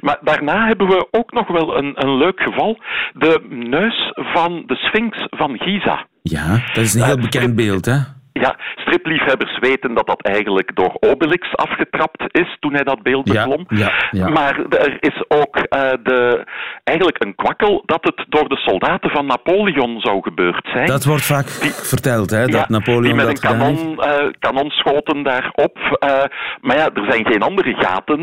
Maar 0.00 0.18
daarna 0.20 0.66
hebben 0.66 0.86
we 0.86 1.06
ook 1.10 1.32
nog 1.32 1.48
wel 1.48 1.76
een, 1.76 1.92
een 1.94 2.16
leuk 2.16 2.40
geval. 2.40 2.78
De 3.12 3.46
neus 3.48 4.12
van 4.14 4.62
de 4.66 4.74
Sphinx 4.74 5.26
van 5.30 5.58
Giza. 5.58 6.06
Ja, 6.22 6.62
dat 6.74 6.84
is 6.84 6.94
een 6.94 7.04
heel 7.04 7.16
Uh, 7.16 7.22
bekend 7.22 7.56
beeld, 7.56 7.84
hè? 7.84 7.98
Ja, 8.42 8.56
stripliefhebbers 8.74 9.58
weten 9.58 9.94
dat 9.94 10.06
dat 10.06 10.22
eigenlijk 10.22 10.70
door 10.74 10.96
Obelix 11.00 11.56
afgetrapt 11.56 12.22
is 12.30 12.56
toen 12.60 12.72
hij 12.72 12.84
dat 12.84 13.02
beeld 13.02 13.24
beklom. 13.24 13.64
ja, 13.68 13.92
ja. 14.10 14.28
Maar 14.28 14.60
er 14.68 14.96
is 15.00 15.24
ook 15.28 15.56
eh, 15.56 15.80
de, 16.02 16.44
eigenlijk 16.84 17.24
een 17.24 17.34
kwakkel 17.34 17.82
dat 17.86 18.04
het 18.04 18.24
door 18.28 18.48
de 18.48 18.56
soldaten 18.56 19.10
van 19.10 19.26
Napoleon 19.26 20.00
zou 20.00 20.22
gebeurd 20.22 20.68
zijn. 20.72 20.86
Dat 20.86 21.04
wordt 21.04 21.24
vaak 21.24 21.46
verteld, 21.94 22.30
hè? 22.30 22.46
Dat 22.46 22.68
Napoleon 22.68 23.02
die 23.02 23.14
met 23.14 23.26
dat 23.26 23.42
een 23.42 23.58
kanon, 23.58 24.00
kanonschoten 24.38 25.22
daarop. 25.22 25.78
eh, 25.98 26.24
maar 26.60 26.76
ja, 26.76 26.90
er 26.94 27.10
zijn 27.10 27.26
geen 27.26 27.42
andere 27.42 27.74
gaten. 27.74 28.20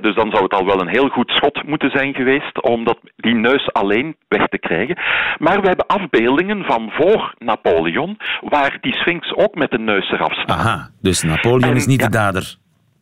dus 0.00 0.14
dan 0.14 0.30
zou 0.30 0.42
het 0.42 0.54
al 0.54 0.66
wel 0.66 0.80
een 0.80 0.94
heel 0.96 1.08
goed 1.08 1.30
schot 1.30 1.62
moeten 1.66 1.90
zijn 1.90 2.14
geweest 2.14 2.62
om 2.62 2.84
dat, 2.84 2.98
die 3.16 3.34
neus 3.34 3.72
alleen 3.72 4.16
weg 4.28 4.46
te 4.46 4.58
krijgen. 4.58 4.98
Maar 5.38 5.60
we 5.60 5.66
hebben 5.66 5.86
afbeeldingen 5.86 6.64
van 6.64 6.90
voor 6.92 7.34
Napoleon, 7.38 8.18
waar 8.40 8.78
die 8.84 8.94
Sphinx 8.94 9.34
ook 9.34 9.54
met 9.54 9.70
de 9.70 9.78
neus 9.78 10.10
eraf 10.10 10.32
staat. 10.32 10.58
Aha, 10.58 10.88
dus 11.00 11.22
Napoleon 11.22 11.70
En, 11.70 11.76
is 11.76 11.86
niet 11.86 12.00
ja. 12.00 12.06
de 12.06 12.12
dader. 12.12 12.56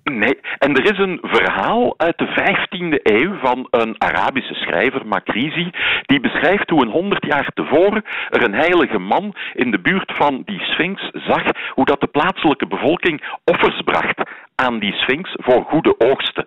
Nee, 0.05 0.39
en 0.59 0.75
er 0.77 0.93
is 0.93 0.99
een 0.99 1.19
verhaal 1.23 1.95
uit 1.97 2.19
de 2.19 2.27
15e 2.27 3.01
eeuw 3.03 3.39
van 3.39 3.67
een 3.71 3.95
Arabische 3.99 4.55
schrijver, 4.55 5.07
Makrizi, 5.07 5.71
die 6.03 6.21
beschrijft 6.21 6.71
hoe 6.71 6.83
een 6.83 6.91
honderd 6.91 7.27
jaar 7.27 7.51
tevoren 7.55 8.05
er 8.31 8.43
een 8.43 8.55
heilige 8.55 8.99
man 8.99 9.35
in 9.55 9.71
de 9.71 9.81
buurt 9.81 10.13
van 10.17 10.43
die 10.45 10.61
Sphinx 10.61 11.11
zag 11.13 11.43
hoe 11.75 11.85
dat 11.85 12.01
de 12.01 12.07
plaatselijke 12.07 12.67
bevolking 12.67 13.39
offers 13.45 13.83
bracht 13.83 14.31
aan 14.55 14.79
die 14.79 14.93
Sphinx 14.93 15.35
voor 15.37 15.65
goede 15.65 15.95
oogsten. 15.99 16.47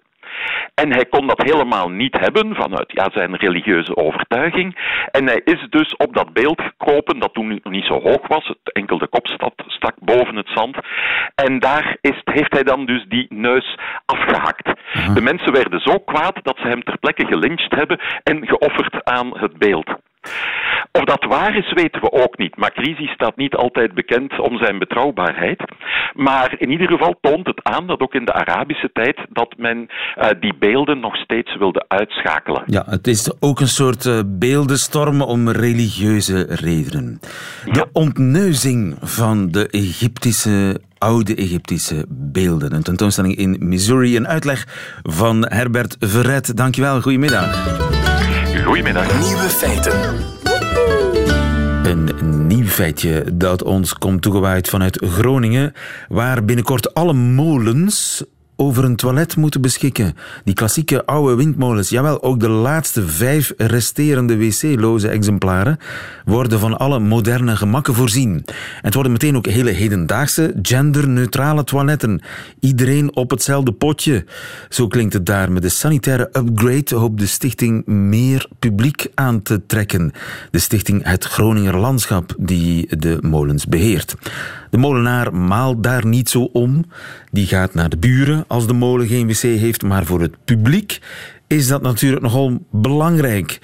En 0.73 0.91
hij 0.91 1.05
kon 1.05 1.27
dat 1.27 1.41
helemaal 1.43 1.89
niet 1.89 2.17
hebben 2.19 2.55
vanuit 2.55 2.91
ja, 2.91 3.09
zijn 3.11 3.35
religieuze 3.35 3.95
overtuiging. 3.95 4.77
En 5.11 5.25
hij 5.25 5.41
is 5.43 5.67
dus 5.69 5.95
op 5.95 6.15
dat 6.15 6.33
beeld 6.33 6.61
gekropen, 6.61 7.19
dat 7.19 7.33
toen 7.33 7.47
nog 7.47 7.73
niet 7.73 7.85
zo 7.85 8.01
hoog 8.01 8.27
was. 8.27 8.47
Het 8.47 8.73
enkel 8.73 8.97
de 8.97 9.07
kop 9.07 9.27
stak, 9.67 9.95
boven 9.99 10.35
het 10.35 10.49
zand. 10.53 10.77
En 11.35 11.59
daar 11.59 11.97
is, 12.01 12.21
heeft 12.23 12.53
hij 12.53 12.63
dan 12.63 12.85
dus 12.85 13.05
die 13.07 13.25
neus 13.29 13.77
afgehakt. 14.05 14.73
De 15.13 15.21
mensen 15.21 15.53
werden 15.53 15.79
zo 15.79 15.99
kwaad 15.99 16.39
dat 16.43 16.57
ze 16.57 16.67
hem 16.67 16.83
ter 16.83 16.97
plekke 16.97 17.25
gelyncht 17.25 17.75
hebben 17.75 17.99
en 18.23 18.47
geofferd 18.47 19.03
aan 19.03 19.37
het 19.37 19.57
beeld. 19.57 19.89
Of 20.91 21.03
dat 21.03 21.23
waar 21.23 21.55
is, 21.55 21.73
weten 21.73 22.01
we 22.01 22.11
ook 22.11 22.37
niet. 22.37 22.57
Macrisi 22.57 23.07
staat 23.07 23.37
niet 23.37 23.55
altijd 23.55 23.93
bekend 23.93 24.39
om 24.39 24.57
zijn 24.57 24.79
betrouwbaarheid. 24.79 25.63
Maar 26.13 26.55
in 26.57 26.71
ieder 26.71 26.87
geval 26.87 27.15
toont 27.21 27.47
het 27.47 27.63
aan 27.63 27.87
dat 27.87 27.99
ook 27.99 28.13
in 28.13 28.25
de 28.25 28.33
Arabische 28.33 28.89
tijd 28.93 29.17
dat 29.29 29.53
men 29.57 29.87
eh, 30.15 30.29
die 30.39 30.53
beelden 30.59 30.99
nog 30.99 31.15
steeds 31.15 31.57
wilde 31.57 31.85
uitschakelen. 31.87 32.63
Ja, 32.65 32.83
het 32.85 33.07
is 33.07 33.41
ook 33.41 33.59
een 33.59 33.67
soort 33.67 34.05
eh, 34.05 34.19
beeldenstorm 34.25 35.21
om 35.21 35.49
religieuze 35.49 36.45
redenen. 36.49 37.19
De 37.71 37.87
ontneuzing 37.93 38.97
van 39.01 39.51
de 39.51 39.67
Egyptische, 39.69 40.79
oude 40.97 41.35
Egyptische 41.35 42.05
beelden. 42.09 42.73
Een 42.73 42.83
tentoonstelling 42.83 43.35
in 43.35 43.57
Missouri. 43.59 44.15
Een 44.15 44.27
uitleg 44.27 44.65
van 45.03 45.45
Herbert 45.47 45.95
Verret. 45.99 46.57
Dankjewel, 46.57 47.01
goedemiddag. 47.01 48.04
Goedemiddag. 48.65 49.19
Nieuwe 49.19 49.49
feiten. 49.49 49.93
Een 51.83 52.47
nieuw 52.47 52.65
feitje 52.67 53.37
dat 53.37 53.63
ons 53.63 53.93
komt 53.93 54.21
toegewaaid 54.21 54.69
vanuit 54.69 55.05
Groningen, 55.05 55.73
waar 56.07 56.45
binnenkort 56.45 56.93
alle 56.93 57.13
molens 57.13 58.23
over 58.55 58.83
een 58.83 58.95
toilet 58.95 59.35
moeten 59.35 59.61
beschikken. 59.61 60.13
Die 60.43 60.53
klassieke 60.53 61.05
oude 61.05 61.35
windmolens, 61.35 61.89
jawel, 61.89 62.23
ook 62.23 62.39
de 62.39 62.49
laatste 62.49 63.07
vijf 63.07 63.53
resterende 63.57 64.37
wc-loze 64.37 65.07
exemplaren 65.09 65.77
worden 66.25 66.59
van 66.59 66.77
alle 66.77 66.99
moderne 66.99 67.55
gemakken 67.55 67.93
voorzien. 67.93 68.33
En 68.45 68.53
het 68.81 68.93
worden 68.93 69.11
meteen 69.11 69.35
ook 69.35 69.45
hele 69.45 69.71
hedendaagse, 69.71 70.53
genderneutrale 70.61 71.63
toiletten. 71.63 72.21
Iedereen 72.59 73.15
op 73.15 73.29
hetzelfde 73.29 73.71
potje. 73.71 74.25
Zo 74.69 74.87
klinkt 74.87 75.13
het 75.13 75.25
daar. 75.25 75.51
Met 75.51 75.61
de 75.61 75.69
sanitaire 75.69 76.29
upgrade 76.33 76.95
hoopt 76.95 77.19
de 77.19 77.25
stichting 77.25 77.85
meer 77.85 78.47
publiek 78.59 79.07
aan 79.13 79.41
te 79.41 79.65
trekken. 79.65 80.11
De 80.51 80.59
stichting 80.59 81.03
Het 81.03 81.23
Groninger 81.23 81.77
Landschap, 81.77 82.35
die 82.37 82.97
de 82.97 83.17
molens 83.21 83.65
beheert. 83.65 84.15
De 84.75 84.81
molenaar 84.81 85.33
maalt 85.35 85.83
daar 85.83 86.05
niet 86.05 86.29
zo 86.29 86.49
om. 86.53 86.85
Die 87.31 87.47
gaat 87.47 87.73
naar 87.73 87.89
de 87.89 87.97
buren 87.97 88.45
als 88.47 88.67
de 88.67 88.73
molen 88.73 89.07
geen 89.07 89.27
wc 89.27 89.41
heeft. 89.41 89.83
Maar 89.83 90.05
voor 90.05 90.21
het 90.21 90.45
publiek 90.45 90.99
is 91.47 91.67
dat 91.67 91.81
natuurlijk 91.81 92.21
nogal 92.21 92.65
belangrijk. 92.71 93.59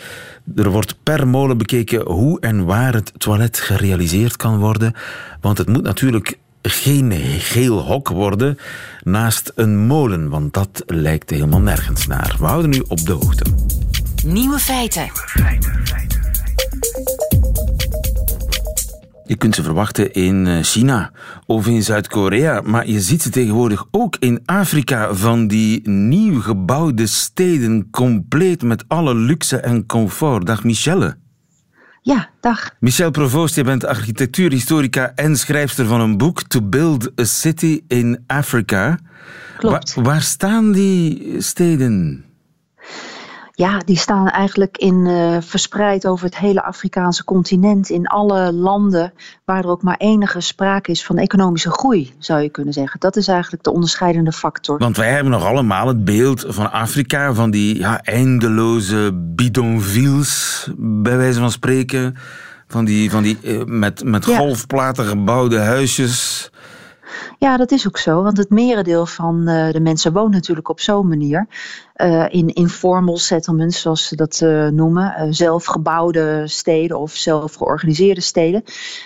Er 0.56 0.70
wordt 0.70 1.04
per 1.04 1.28
molen 1.28 1.58
bekeken 1.58 2.02
hoe 2.02 2.40
en 2.40 2.66
waar 2.66 2.94
het 2.94 3.14
toilet 3.18 3.58
gerealiseerd 3.60 4.36
kan 4.36 4.60
worden. 4.60 4.94
Want 5.42 5.58
het 5.58 5.68
moet 5.68 5.84
natuurlijk 5.84 6.38
geen 6.62 7.12
geel 7.40 7.80
hok 7.80 8.08
worden 8.08 8.58
naast 9.04 9.52
een 9.56 9.78
molen, 9.78 10.30
want 10.30 10.54
dat 10.54 10.84
lijkt 10.86 11.30
helemaal 11.30 11.62
nergens 11.62 12.08
naar. 12.08 12.36
We 12.40 12.46
houden 12.46 12.74
u 12.74 12.84
op 12.88 13.06
de 13.06 13.12
hoogte. 13.12 13.46
Nieuwe 14.26 14.60
feiten. 14.60 15.12
Je 19.32 19.38
kunt 19.38 19.56
ze 19.56 19.64
verwachten 19.64 20.14
in 20.14 20.48
eh, 20.48 20.58
China 20.62 21.12
of 21.46 21.68
in 21.68 21.84
Zuid-Korea, 21.84 22.62
maar 22.62 22.88
je 22.88 23.02
ziet 23.02 23.22
ze 23.22 23.30
tegenwoordig 23.30 23.86
ook 23.92 24.16
in 24.20 24.42
Afrika 24.46 25.14
van 25.14 25.48
die 25.48 25.90
nieuw 25.90 26.42
gebouwde 26.42 27.08
steden, 27.08 27.90
compleet 27.90 28.64
met 28.64 28.84
alle 28.88 29.16
luxe 29.16 29.58
en 29.58 29.86
comfort. 29.86 30.46
Dag 30.46 30.64
Michelle. 30.64 31.18
Ja, 32.02 32.30
dag. 32.42 32.70
Michelle 32.80 33.12
Provoost, 33.12 33.56
je 33.56 33.64
bent 33.64 33.86
architectuurhistorica 33.86 35.12
en 35.16 35.38
schrijfster 35.38 35.86
van 35.86 36.02
een 36.02 36.18
boek 36.18 36.44
To 36.44 36.62
Build 36.62 37.20
a 37.20 37.24
City 37.24 37.82
in 37.88 38.24
Africa. 38.28 39.00
Klopt. 39.58 39.94
Waar 39.94 40.22
staan 40.22 40.72
die 40.72 41.36
steden? 41.38 42.26
Ja, 43.62 43.80
die 43.86 43.98
staan 43.98 44.28
eigenlijk 44.28 44.78
in, 44.78 45.08
eh, 45.08 45.38
verspreid 45.40 46.08
over 46.08 46.26
het 46.26 46.38
hele 46.38 46.64
Afrikaanse 46.64 47.24
continent. 47.24 47.90
In 47.90 48.08
alle 48.08 48.54
landen 48.54 49.14
waar 49.46 49.64
er 49.64 49.70
ook 49.70 49.82
maar 49.82 49.98
enige 49.98 50.40
sprake 50.40 50.92
is 50.92 51.06
van 51.06 51.18
economische 51.18 51.72
groei, 51.72 52.14
zou 52.18 52.42
je 52.42 52.50
kunnen 52.50 52.74
zeggen. 52.74 53.00
Dat 53.00 53.16
is 53.16 53.28
eigenlijk 53.28 53.64
de 53.64 53.72
onderscheidende 53.72 54.32
factor. 54.32 54.78
Want 54.78 54.98
wij 54.98 55.12
hebben 55.12 55.32
nog 55.32 55.46
allemaal 55.46 55.88
het 55.88 56.06
beeld 56.06 56.46
van 56.48 56.72
Afrika, 56.72 57.34
van 57.34 57.52
die 57.52 57.78
ja, 57.78 58.02
eindeloze 58.04 59.12
bidonvilles, 59.14 60.68
bij 60.78 61.18
wijze 61.18 61.40
van 61.40 61.52
spreken. 61.52 62.16
Van 62.68 62.86
die, 62.86 63.12
van 63.12 63.24
die 63.24 63.38
eh, 63.44 63.64
met, 63.66 64.04
met 64.04 64.26
golfplaten 64.26 65.06
gebouwde 65.06 65.60
huisjes. 65.60 66.50
Ja, 67.44 67.58
dat 67.58 67.72
is 67.72 67.88
ook 67.88 67.98
zo, 67.98 68.24
want 68.24 68.38
het 68.38 68.50
merendeel 68.50 69.06
van 69.06 69.48
eh, 69.48 69.72
de 69.72 69.80
mensen 69.80 70.14
woont 70.14 70.34
natuurlijk 70.34 70.70
op 70.70 70.80
zo'n 70.80 71.08
manier. 71.08 71.48
eh, 71.94 72.26
in 72.30 72.54
informal 72.54 73.18
settlements, 73.18 73.82
zoals 73.82 74.08
ze 74.08 74.16
dat 74.16 74.42
eh, 74.42 74.68
noemen. 74.68 75.16
eh, 75.16 75.28
zelfgebouwde 75.30 76.44
steden 76.46 77.00
of 77.00 77.12
zelfgeorganiseerde 77.12 78.22
steden. 78.22 78.64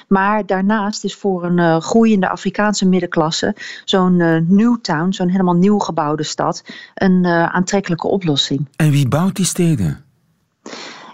Maar 0.07 0.45
daarnaast 0.45 1.03
is 1.03 1.15
voor 1.15 1.43
een 1.43 1.81
groeiende 1.81 2.29
Afrikaanse 2.29 2.87
middenklasse 2.87 3.55
zo'n 3.85 4.19
eh 4.21 4.37
Newtown, 4.47 5.11
zo'n 5.11 5.29
helemaal 5.29 5.55
nieuw 5.55 5.79
gebouwde 5.79 6.23
stad, 6.23 6.63
een 6.95 7.25
aantrekkelijke 7.25 8.07
oplossing. 8.07 8.67
En 8.75 8.91
wie 8.91 9.07
bouwt 9.07 9.35
die 9.35 9.45
steden? 9.45 10.04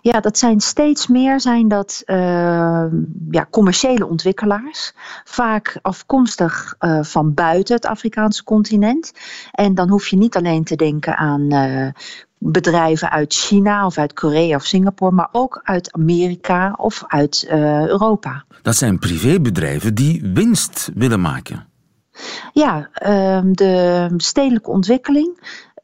Ja, 0.01 0.19
dat 0.19 0.37
zijn 0.37 0.59
steeds 0.59 1.07
meer 1.07 1.39
zijn 1.39 1.67
dat, 1.67 2.01
eh, 2.05 2.85
ja, 3.31 3.47
commerciële 3.49 4.07
ontwikkelaars. 4.07 4.93
Vaak 5.23 5.79
afkomstig 5.81 6.75
eh, 6.79 7.03
van 7.03 7.33
buiten 7.33 7.75
het 7.75 7.85
Afrikaanse 7.85 8.43
continent. 8.43 9.11
En 9.51 9.75
dan 9.75 9.89
hoef 9.89 10.07
je 10.07 10.17
niet 10.17 10.35
alleen 10.35 10.63
te 10.63 10.75
denken 10.75 11.17
aan 11.17 11.51
eh, 11.51 11.87
bedrijven 12.37 13.11
uit 13.11 13.33
China 13.33 13.85
of 13.85 13.97
uit 13.97 14.13
Korea 14.13 14.55
of 14.55 14.65
Singapore, 14.65 15.11
maar 15.11 15.29
ook 15.31 15.59
uit 15.63 15.91
Amerika 15.91 16.73
of 16.77 17.03
uit 17.07 17.45
eh, 17.49 17.87
Europa. 17.87 18.45
Dat 18.61 18.75
zijn 18.75 18.99
privébedrijven 18.99 19.95
die 19.95 20.31
winst 20.33 20.91
willen 20.95 21.21
maken. 21.21 21.65
Ja, 22.53 22.89
ehm, 22.93 23.51
de 23.51 24.07
stedelijke 24.17 24.69
ontwikkeling 24.69 25.39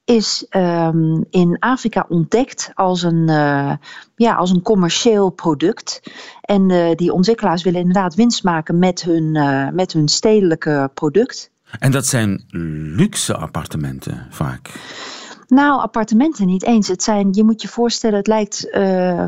is 0.07 0.45
ehm, 0.49 1.21
in 1.29 1.57
Afrika 1.59 2.05
ontdekt 2.09 2.71
als 2.73 3.01
een, 3.03 3.29
eh, 3.29 3.71
ja, 4.15 4.35
als 4.35 4.51
een 4.51 4.61
commercieel 4.61 5.29
product. 5.29 6.01
En 6.41 6.71
eh, 6.71 6.95
die 6.95 7.13
ontwikkelaars 7.13 7.63
willen 7.63 7.79
inderdaad 7.79 8.15
winst 8.15 8.43
maken 8.43 8.79
met 8.79 9.01
hun, 9.01 9.35
eh, 9.35 9.69
met 9.69 9.93
hun 9.93 10.07
stedelijke 10.07 10.91
product. 10.93 11.51
En 11.79 11.91
dat 11.91 12.05
zijn 12.05 12.43
luxe 12.95 13.35
appartementen 13.35 14.27
vaak. 14.29 14.71
Nou, 15.47 15.81
appartementen 15.81 16.45
niet 16.45 16.63
eens. 16.63 16.87
Het 16.87 17.03
zijn, 17.03 17.33
je 17.33 17.43
moet 17.43 17.61
je 17.61 17.67
voorstellen, 17.67 18.17
het 18.17 18.27
lijkt 18.27 18.67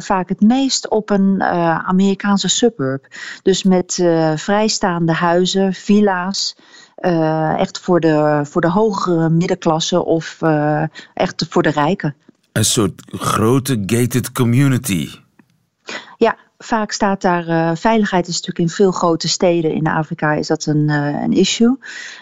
vaak 0.04 0.30
het 0.30 0.42
meest 0.42 0.90
op 0.90 1.10
een 1.10 1.44
Amerikaanse 1.84 2.48
suburb. 2.48 3.08
Dus 3.42 3.64
met 3.64 3.94
vrijstaande 4.36 5.14
huizen, 5.14 5.74
villa's. 5.74 6.56
Echt 7.58 7.80
voor 7.80 8.00
de, 8.00 8.42
voor 8.44 8.62
de 8.62 8.70
hogere 8.70 9.30
middenklasse 9.30 10.06
of 10.06 10.42
echt 11.14 11.46
voor 11.50 11.64
de 11.64 11.70
rijken. 11.70 12.16
Een 12.52 12.66
soort 12.66 13.02
grote 13.08 13.84
gated 13.86 14.32
community. 14.32 15.10
Ja, 16.18 16.38
vaak 16.58 16.92
staat 16.92 17.22
daar 17.22 17.48
uh, 17.48 17.72
veiligheid 17.76 18.28
is 18.28 18.34
natuurlijk 18.34 18.60
in 18.60 18.76
veel 18.76 18.92
grote 18.92 19.28
steden 19.28 19.74
in 19.74 19.88
Afrika 19.88 20.34
is 20.34 20.48
dat 20.48 20.66
een, 20.66 20.90
uh, 20.90 21.22
een 21.22 21.34
issue. 21.34 21.78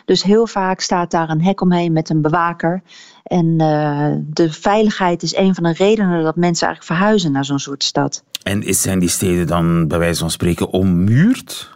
Dus 0.06 0.24
heel 0.24 0.48
vaak 0.48 0.80
staat 0.80 1.12
daar 1.12 1.30
een 1.30 1.44
hek 1.44 1.62
omheen 1.62 1.94
met 1.94 2.10
een 2.10 2.22
bewaker. 2.22 2.82
En 3.24 3.46
uh, 3.46 4.12
de 4.20 4.52
veiligheid 4.52 5.24
is 5.24 5.36
een 5.36 5.56
van 5.56 5.64
de 5.64 5.74
redenen 5.74 6.24
dat 6.24 6.36
mensen 6.36 6.68
eigenlijk 6.68 7.00
verhuizen 7.00 7.32
naar 7.32 7.46
zo'n 7.46 7.60
soort 7.60 7.84
stad. 7.84 8.24
En 8.44 8.74
zijn 8.76 9.00
die 9.00 9.10
steden 9.10 9.48
dan 9.48 9.88
bij 9.88 10.00
wijze 10.00 10.20
van 10.20 10.32
spreken 10.32 10.70
ommuurd? 10.70 11.76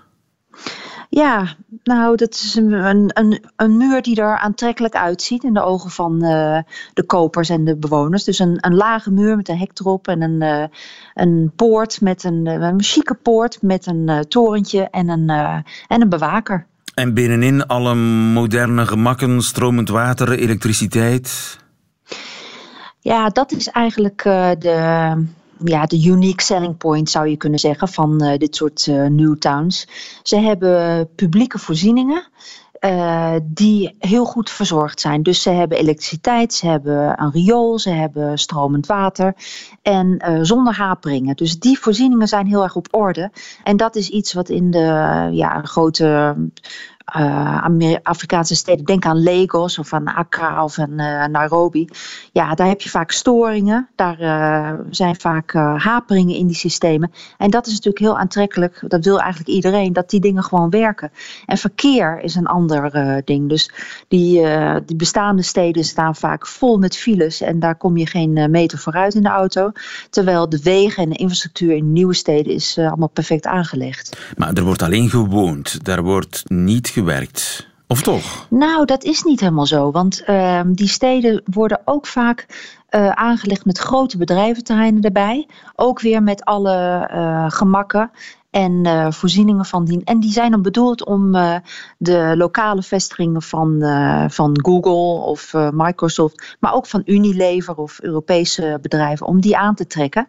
Ja, 1.10 1.56
nou, 1.84 2.16
dat 2.16 2.34
is 2.34 2.56
een, 2.56 2.74
een, 3.20 3.44
een 3.56 3.78
muur 3.78 4.02
die 4.02 4.22
er 4.22 4.38
aantrekkelijk 4.38 4.96
uitziet 4.96 5.44
in 5.44 5.54
de 5.54 5.62
ogen 5.62 5.90
van 5.90 6.14
uh, 6.24 6.60
de 6.94 7.04
kopers 7.06 7.50
en 7.50 7.66
de 7.66 7.78
bewoners. 7.78 8.24
Dus 8.24 8.40
een, 8.40 8.58
een 8.60 8.76
lage 8.76 9.12
muur 9.12 9.36
met 9.36 9.50
een 9.50 9.58
hek 9.58 9.80
erop 9.80 10.08
en 10.08 10.22
een, 10.22 10.42
uh, 10.42 10.66
een 11.14 11.52
poort 11.56 12.02
met 12.02 12.24
een, 12.24 12.46
een 12.46 12.84
chique 12.84 13.16
poort 13.16 13.62
met 13.62 13.86
een 13.86 14.10
uh, 14.10 14.20
torentje 14.20 14.90
en 14.90 15.10
een, 15.10 15.30
en 15.88 16.02
een 16.02 16.10
bewaker. 16.10 16.66
En 16.94 17.14
binnenin 17.14 17.68
alle 17.68 17.96
moderne 18.34 18.86
gemakken, 18.86 19.42
stromend 19.42 19.90
water, 19.90 20.32
elektriciteit? 20.32 21.60
Ja, 23.00 23.30
dat 23.30 23.52
is 23.52 23.68
eigenlijk 23.68 24.24
de 24.60 25.14
ja, 25.64 25.86
de 25.86 26.06
unique 26.06 26.44
selling 26.44 26.78
point 26.78 27.10
zou 27.10 27.28
je 27.28 27.38
kunnen 27.38 27.60
zeggen 27.60 27.88
van 27.88 28.24
uh, 28.24 28.38
dit 28.38 28.56
soort 28.56 28.88
uh, 28.88 29.08
new 29.08 29.38
towns. 29.38 29.88
Ze 30.24 30.38
hebben 30.38 31.10
publieke 31.16 31.60
voorzieningen. 31.60 32.30
Uh, 32.86 33.34
die 33.44 33.96
heel 34.00 34.26
goed 34.26 34.50
verzorgd 34.50 35.00
zijn. 35.00 35.24
Dus 35.24 35.42
ze 35.42 35.50
hebben 35.50 35.78
elektriciteit, 35.78 36.54
ze 36.54 36.68
hebben 36.68 37.22
een 37.22 37.32
riool, 37.32 37.80
ze 37.80 37.90
hebben 37.90 38.40
stromend 38.40 38.86
water 38.86 39.36
en 39.82 40.40
zonder 40.42 40.74
haperingen. 40.74 41.36
Dus 41.36 41.60
die 41.60 41.80
voorzieningen 41.80 42.28
zijn 42.28 42.48
heel 42.48 42.64
erg 42.64 42.76
op 42.76 42.88
orde. 42.92 43.32
En 43.64 43.78
dat 43.78 43.96
is 43.96 44.10
iets 44.10 44.34
wat 44.34 44.50
in 44.50 44.72
de 44.72 45.28
ja, 45.32 45.62
grote 45.62 46.36
uh, 47.18 47.96
Afrikaanse 48.04 48.56
steden, 48.56 48.86
denk 48.86 49.06
aan 49.06 49.24
Lagos 49.24 49.80
of 49.80 49.94
aan 49.94 50.14
Accra 50.14 50.64
of 50.64 50.80
aan 50.80 51.00
uh, 51.00 51.26
Nairobi. 51.26 51.88
Ja, 52.32 52.54
daar 52.54 52.68
heb 52.68 52.82
je 52.82 52.90
vaak 52.90 53.12
storingen, 53.12 53.90
daar 53.96 54.22
uh, 54.22 54.80
zijn 54.90 55.16
vaak 55.16 55.54
haperingen 55.78 56.36
in 56.36 56.48
die 56.48 56.56
systemen. 56.56 57.12
En 57.38 57.50
dat 57.50 57.66
is 57.66 57.72
natuurlijk 57.72 58.04
heel 58.04 58.18
aantrekkelijk, 58.18 58.84
dat 58.88 59.06
wil 59.06 59.20
eigenlijk 59.20 59.50
iedereen, 59.50 59.94
dat 59.94 60.10
die 60.10 60.20
dingen 60.20 60.44
gewoon 60.44 60.70
werken. 60.70 61.12
En 61.46 61.58
verkeer 61.58 62.20
is 62.24 62.36
een 62.36 62.48
ander 62.48 63.22
ding. 63.26 63.50
Dus 63.50 63.72
die, 64.08 64.46
die 64.86 64.96
bestaande 64.96 65.42
steden 65.42 65.84
staan 65.84 66.16
vaak 66.16 66.48
vol 66.48 66.78
met 66.78 66.98
files 66.98 67.42
en 67.42 67.60
daar 67.60 67.76
kom 67.76 67.98
je 67.98 68.08
geen 68.08 68.52
meter 68.52 68.78
vooruit 68.78 69.14
in 69.14 69.24
de 69.24 69.30
auto. 69.30 69.72
Terwijl 70.10 70.50
de 70.50 70.62
wegen 70.62 71.04
en 71.04 71.10
de 71.10 71.16
infrastructuur 71.16 71.76
in 71.76 71.94
nieuwe 71.94 72.14
steden 72.14 72.54
is 72.54 72.78
allemaal 72.78 73.08
perfect 73.08 73.46
aangelegd. 73.46 74.18
Maar 74.38 74.54
er 74.54 74.64
wordt 74.64 74.82
alleen 74.82 75.10
gewoond, 75.10 75.86
daar 75.86 76.04
wordt 76.04 76.44
niet 76.46 76.90
Of 77.88 78.02
toch? 78.02 78.48
Nou, 78.50 78.86
dat 78.86 79.04
is 79.04 79.24
niet 79.24 79.40
helemaal 79.40 79.66
zo. 79.66 79.92
Want 79.92 80.24
uh, 80.28 80.62
die 80.66 80.88
steden 80.88 81.44
worden 81.46 81.82
ook 81.86 82.08
vaak 82.08 82.46
uh, 82.90 83.10
aangelegd 83.10 83.66
met 83.66 83.78
grote 83.78 84.18
bedrijventerreinen 84.18 85.02
erbij. 85.02 85.48
Ook 85.76 86.02
weer 86.02 86.24
met 86.24 86.46
alle 86.46 87.10
uh, 87.14 87.46
gemakken 87.48 88.12
en 88.52 88.86
uh, 88.86 89.12
voorzieningen 89.12 89.66
van 89.66 89.86
dien. 89.86 90.04
En 90.04 90.20
die 90.20 90.32
zijn 90.32 90.52
dan 90.52 90.62
bedoeld 90.62 91.06
om 91.06 91.36
uh, 91.36 91.56
de 91.98 92.34
lokale 92.38 92.84
vestigingen 92.84 93.42
van, 93.42 93.76
uh, 93.80 94.26
van 94.28 94.60
Google 94.62 95.26
of 95.26 95.54
Microsoft, 95.72 96.58
maar 96.60 96.74
ook 96.74 96.86
van 96.86 97.02
Unilever 97.06 97.76
of 97.76 98.00
Europese 98.02 98.80
bedrijven, 98.82 99.26
om 99.26 99.42
die 99.42 99.58
aan 99.58 99.76
te 99.76 99.88
trekken. 99.88 100.28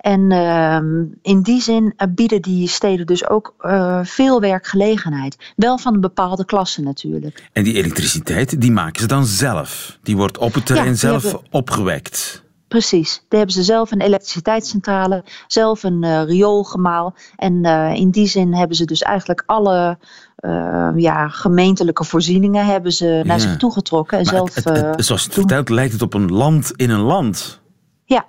En 0.00 0.32
ehm, 0.32 1.04
in 1.22 1.42
die 1.42 1.60
zin 1.60 1.94
bieden 2.14 2.42
die 2.42 2.68
steden 2.68 3.06
dus 3.06 3.28
ook 3.28 3.54
veel 4.02 4.40
werkgelegenheid. 4.40 5.52
Wel 5.56 5.78
van 5.78 5.94
een 5.94 6.00
bepaalde 6.00 6.44
klasse 6.44 6.82
natuurlijk. 6.82 7.48
En 7.52 7.64
die 7.64 7.74
elektriciteit, 7.74 8.60
die 8.60 8.72
maken 8.72 9.00
ze 9.00 9.06
dan 9.06 9.24
zelf? 9.24 9.98
Die 10.02 10.16
wordt 10.16 10.38
op 10.38 10.54
het 10.54 10.66
terrein 10.66 10.88
ja, 10.88 10.94
zelf 10.94 11.22
hebben... 11.22 11.42
opgewekt? 11.50 12.43
Precies. 12.74 13.14
Daar 13.28 13.38
hebben 13.38 13.56
ze 13.56 13.62
zelf 13.62 13.90
een 13.90 14.00
elektriciteitscentrale, 14.00 15.24
zelf 15.46 15.82
een 15.82 16.02
uh, 16.04 16.24
rioolgemaal. 16.24 17.14
En 17.36 17.64
uh, 17.64 17.94
in 17.94 18.10
die 18.10 18.26
zin 18.26 18.54
hebben 18.54 18.76
ze 18.76 18.84
dus 18.84 19.02
eigenlijk 19.02 19.42
alle 19.46 19.98
uh, 20.40 20.90
ja, 20.96 21.28
gemeentelijke 21.28 22.04
voorzieningen 22.04 22.66
hebben 22.66 22.92
ze 22.92 23.22
naar 23.24 23.40
zich 23.40 23.56
toegetrokken. 23.56 24.18
En 24.18 24.24
maar 24.24 24.34
zelf, 24.34 24.54
het, 24.54 24.64
het, 24.64 24.76
het, 24.76 25.04
zoals 25.04 25.24
het 25.24 25.34
vertelt, 25.34 25.68
lijkt 25.68 25.92
het 25.92 26.02
op 26.02 26.14
een 26.14 26.32
land 26.32 26.72
in 26.76 26.90
een 26.90 27.00
land. 27.00 27.60
Ja, 28.04 28.26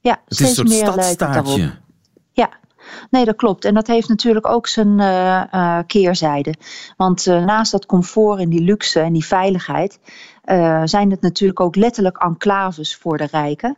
ja 0.00 0.20
het 0.28 0.40
is 0.40 0.58
een 0.58 0.68
soort 0.68 0.70
stadstaatje. 0.70 1.72
Ja, 2.32 2.48
Nee, 3.10 3.24
dat 3.24 3.36
klopt. 3.36 3.64
En 3.64 3.74
dat 3.74 3.86
heeft 3.86 4.08
natuurlijk 4.08 4.48
ook 4.48 4.66
zijn 4.66 5.00
uh, 5.00 5.42
uh, 5.52 5.78
keerzijde. 5.86 6.54
Want 6.96 7.26
uh, 7.26 7.44
naast 7.44 7.72
dat 7.72 7.86
comfort 7.86 8.40
en 8.40 8.48
die 8.48 8.62
luxe 8.62 9.00
en 9.00 9.12
die 9.12 9.24
veiligheid. 9.24 9.98
Zijn 10.84 11.10
het 11.10 11.20
natuurlijk 11.20 11.60
ook 11.60 11.76
letterlijk 11.76 12.16
enclaves 12.22 12.96
voor 12.96 13.16
de 13.18 13.28
rijken. 13.30 13.76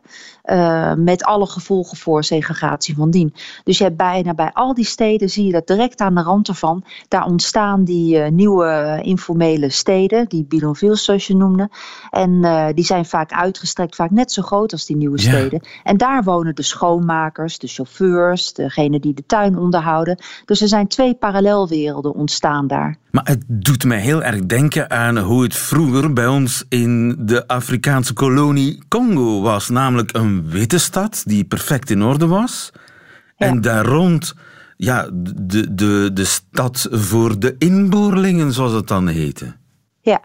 met 1.03 1.23
alle 1.23 1.45
gevolgen 1.45 1.97
voor 1.97 2.23
segregatie 2.23 2.95
van 2.95 3.09
dien. 3.09 3.33
Dus 3.63 3.77
je 3.77 3.83
hebt 3.83 3.97
bijna 3.97 4.33
bij 4.33 4.49
al 4.53 4.73
die 4.73 4.85
steden 4.85 5.29
zie 5.29 5.45
je 5.45 5.51
dat 5.51 5.67
direct 5.67 5.99
aan 6.01 6.15
de 6.15 6.21
rand 6.21 6.47
ervan. 6.47 6.83
Daar 7.07 7.25
ontstaan 7.25 7.83
die 7.83 8.17
nieuwe 8.19 8.99
informele 9.01 9.69
steden, 9.69 10.27
die 10.27 10.45
bidonvilles 10.45 11.03
zoals 11.03 11.27
je 11.27 11.35
noemde. 11.35 11.69
En 12.09 12.41
die 12.75 12.85
zijn 12.85 13.05
vaak 13.05 13.31
uitgestrekt, 13.31 13.95
vaak 13.95 14.11
net 14.11 14.31
zo 14.31 14.41
groot 14.41 14.71
als 14.71 14.85
die 14.85 14.95
nieuwe 14.95 15.21
Ja. 15.21 15.23
steden. 15.29 15.61
En 15.83 15.97
daar 15.97 16.23
wonen 16.23 16.55
de 16.55 16.63
schoonmakers, 16.63 17.59
de 17.59 17.67
chauffeurs, 17.67 18.53
degene 18.53 18.99
die 18.99 19.13
de 19.13 19.25
tuin 19.25 19.57
onderhouden. 19.57 20.17
Dus 20.45 20.61
er 20.61 20.67
zijn 20.67 20.87
twee 20.87 21.13
parallelwerelden 21.15 22.13
ontstaan 22.13 22.67
daar. 22.67 22.97
Maar 23.17 23.27
het 23.27 23.43
doet 23.47 23.83
mij 23.83 23.99
heel 23.99 24.23
erg 24.23 24.45
denken 24.45 24.89
aan 24.89 25.17
hoe 25.17 25.43
het 25.43 25.55
vroeger 25.55 26.13
bij 26.13 26.27
ons 26.27 26.65
in 26.69 27.15
de 27.19 27.47
Afrikaanse 27.47 28.13
kolonie 28.13 28.83
Congo 28.87 29.41
was. 29.41 29.69
Namelijk 29.69 30.15
een 30.15 30.49
witte 30.49 30.77
stad 30.77 31.23
die 31.25 31.45
perfect 31.45 31.89
in 31.89 32.03
orde 32.03 32.27
was. 32.27 32.71
En 33.37 33.61
daar 33.61 33.85
rond 33.85 34.33
ja, 34.75 35.09
de, 35.13 35.73
de, 35.75 36.09
de 36.13 36.25
stad 36.25 36.87
voor 36.91 37.39
de 37.39 37.55
inboorlingen, 37.57 38.53
zoals 38.53 38.71
het 38.71 38.87
dan 38.87 39.07
heette. 39.07 39.55
Ja. 40.01 40.21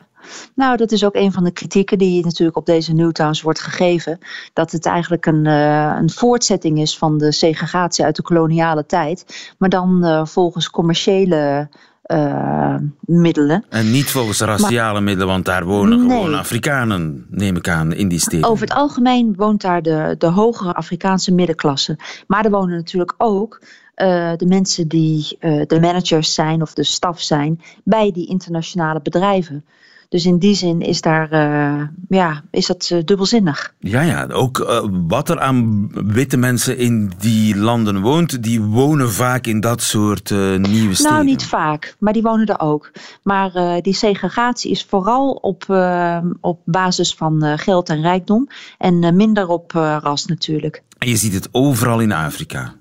Nou, 0.55 0.76
dat 0.76 0.92
is 0.92 1.05
ook 1.05 1.14
een 1.14 1.33
van 1.33 1.44
de 1.44 1.52
kritieken 1.52 1.98
die 1.98 2.24
natuurlijk 2.24 2.57
op 2.57 2.66
deze 2.66 2.92
Newtowns 2.92 3.42
wordt 3.42 3.61
gegeven. 3.61 4.18
Dat 4.52 4.70
het 4.72 4.87
eigenlijk 4.87 5.26
een, 5.26 5.44
uh, 5.44 5.96
een 5.98 6.11
voortzetting 6.11 6.78
is 6.78 6.98
van 6.98 7.18
de 7.18 7.33
segregatie 7.33 8.05
uit 8.05 8.16
de 8.16 8.22
koloniale 8.22 8.87
tijd. 8.87 9.52
Maar 9.59 9.68
dan 9.68 10.00
uh, 10.05 10.26
volgens 10.26 10.70
commerciële 10.70 11.68
uh, 12.06 12.76
middelen. 13.00 13.64
En 13.68 13.90
niet 13.90 14.10
volgens 14.10 14.40
raciale 14.40 14.92
maar, 14.92 15.02
middelen, 15.02 15.28
want 15.28 15.44
daar 15.44 15.64
wonen 15.64 16.06
nee. 16.06 16.16
gewoon 16.16 16.34
Afrikanen, 16.34 17.26
neem 17.30 17.56
ik 17.56 17.68
aan, 17.68 17.92
in 17.92 18.08
die 18.08 18.20
steden. 18.20 18.48
Over 18.48 18.66
het 18.66 18.76
algemeen 18.76 19.34
woont 19.36 19.60
daar 19.60 19.82
de, 19.82 20.14
de 20.18 20.26
hogere 20.26 20.74
Afrikaanse 20.74 21.34
middenklasse. 21.34 21.98
Maar 22.26 22.44
er 22.44 22.50
wonen 22.50 22.76
natuurlijk 22.76 23.14
ook 23.16 23.60
uh, 23.96 24.32
de 24.36 24.46
mensen 24.46 24.88
die 24.88 25.36
uh, 25.40 25.62
de 25.66 25.80
managers 25.80 26.34
zijn 26.34 26.62
of 26.62 26.74
de 26.74 26.84
staf 26.84 27.20
zijn 27.20 27.60
bij 27.84 28.12
die 28.12 28.28
internationale 28.28 29.00
bedrijven. 29.02 29.64
Dus 30.12 30.25
in 30.25 30.38
die 30.38 30.55
zin 30.55 30.81
is, 30.81 31.01
daar, 31.01 31.33
uh, 31.33 31.83
ja, 32.09 32.42
is 32.51 32.66
dat 32.66 32.90
uh, 32.92 33.03
dubbelzinnig. 33.05 33.75
Ja, 33.79 34.01
ja, 34.01 34.27
ook 34.27 34.59
uh, 34.59 34.81
wat 35.07 35.29
er 35.29 35.40
aan 35.40 35.90
witte 35.92 36.37
mensen 36.37 36.79
in 36.79 37.12
die 37.18 37.57
landen 37.57 38.01
woont, 38.01 38.42
die 38.42 38.61
wonen 38.62 39.12
vaak 39.12 39.46
in 39.46 39.61
dat 39.61 39.83
soort 39.83 40.31
nieuwe 40.31 40.94
steden. 40.94 41.12
Nou, 41.12 41.25
niet 41.25 41.44
vaak, 41.44 41.96
maar 41.98 42.12
die 42.12 42.22
wonen 42.22 42.46
er 42.46 42.61
ook. 42.61 42.90
Maar 43.22 43.81
die 43.83 43.94
segregatie 43.94 44.70
is 44.70 44.85
vooral 44.85 45.31
op, 45.31 45.64
op 46.40 46.61
basis 46.64 47.14
van 47.14 47.59
geld 47.59 47.88
en 47.88 48.01
rijkdom 48.01 48.48
en 48.79 49.16
minder 49.16 49.48
op 49.48 49.70
ras 50.03 50.27
natuurlijk. 50.27 50.83
En 50.98 51.09
je 51.09 51.16
ziet 51.16 51.35
het 51.35 51.48
overal 51.53 52.01
in 52.01 52.12
Afrika. 52.12 52.75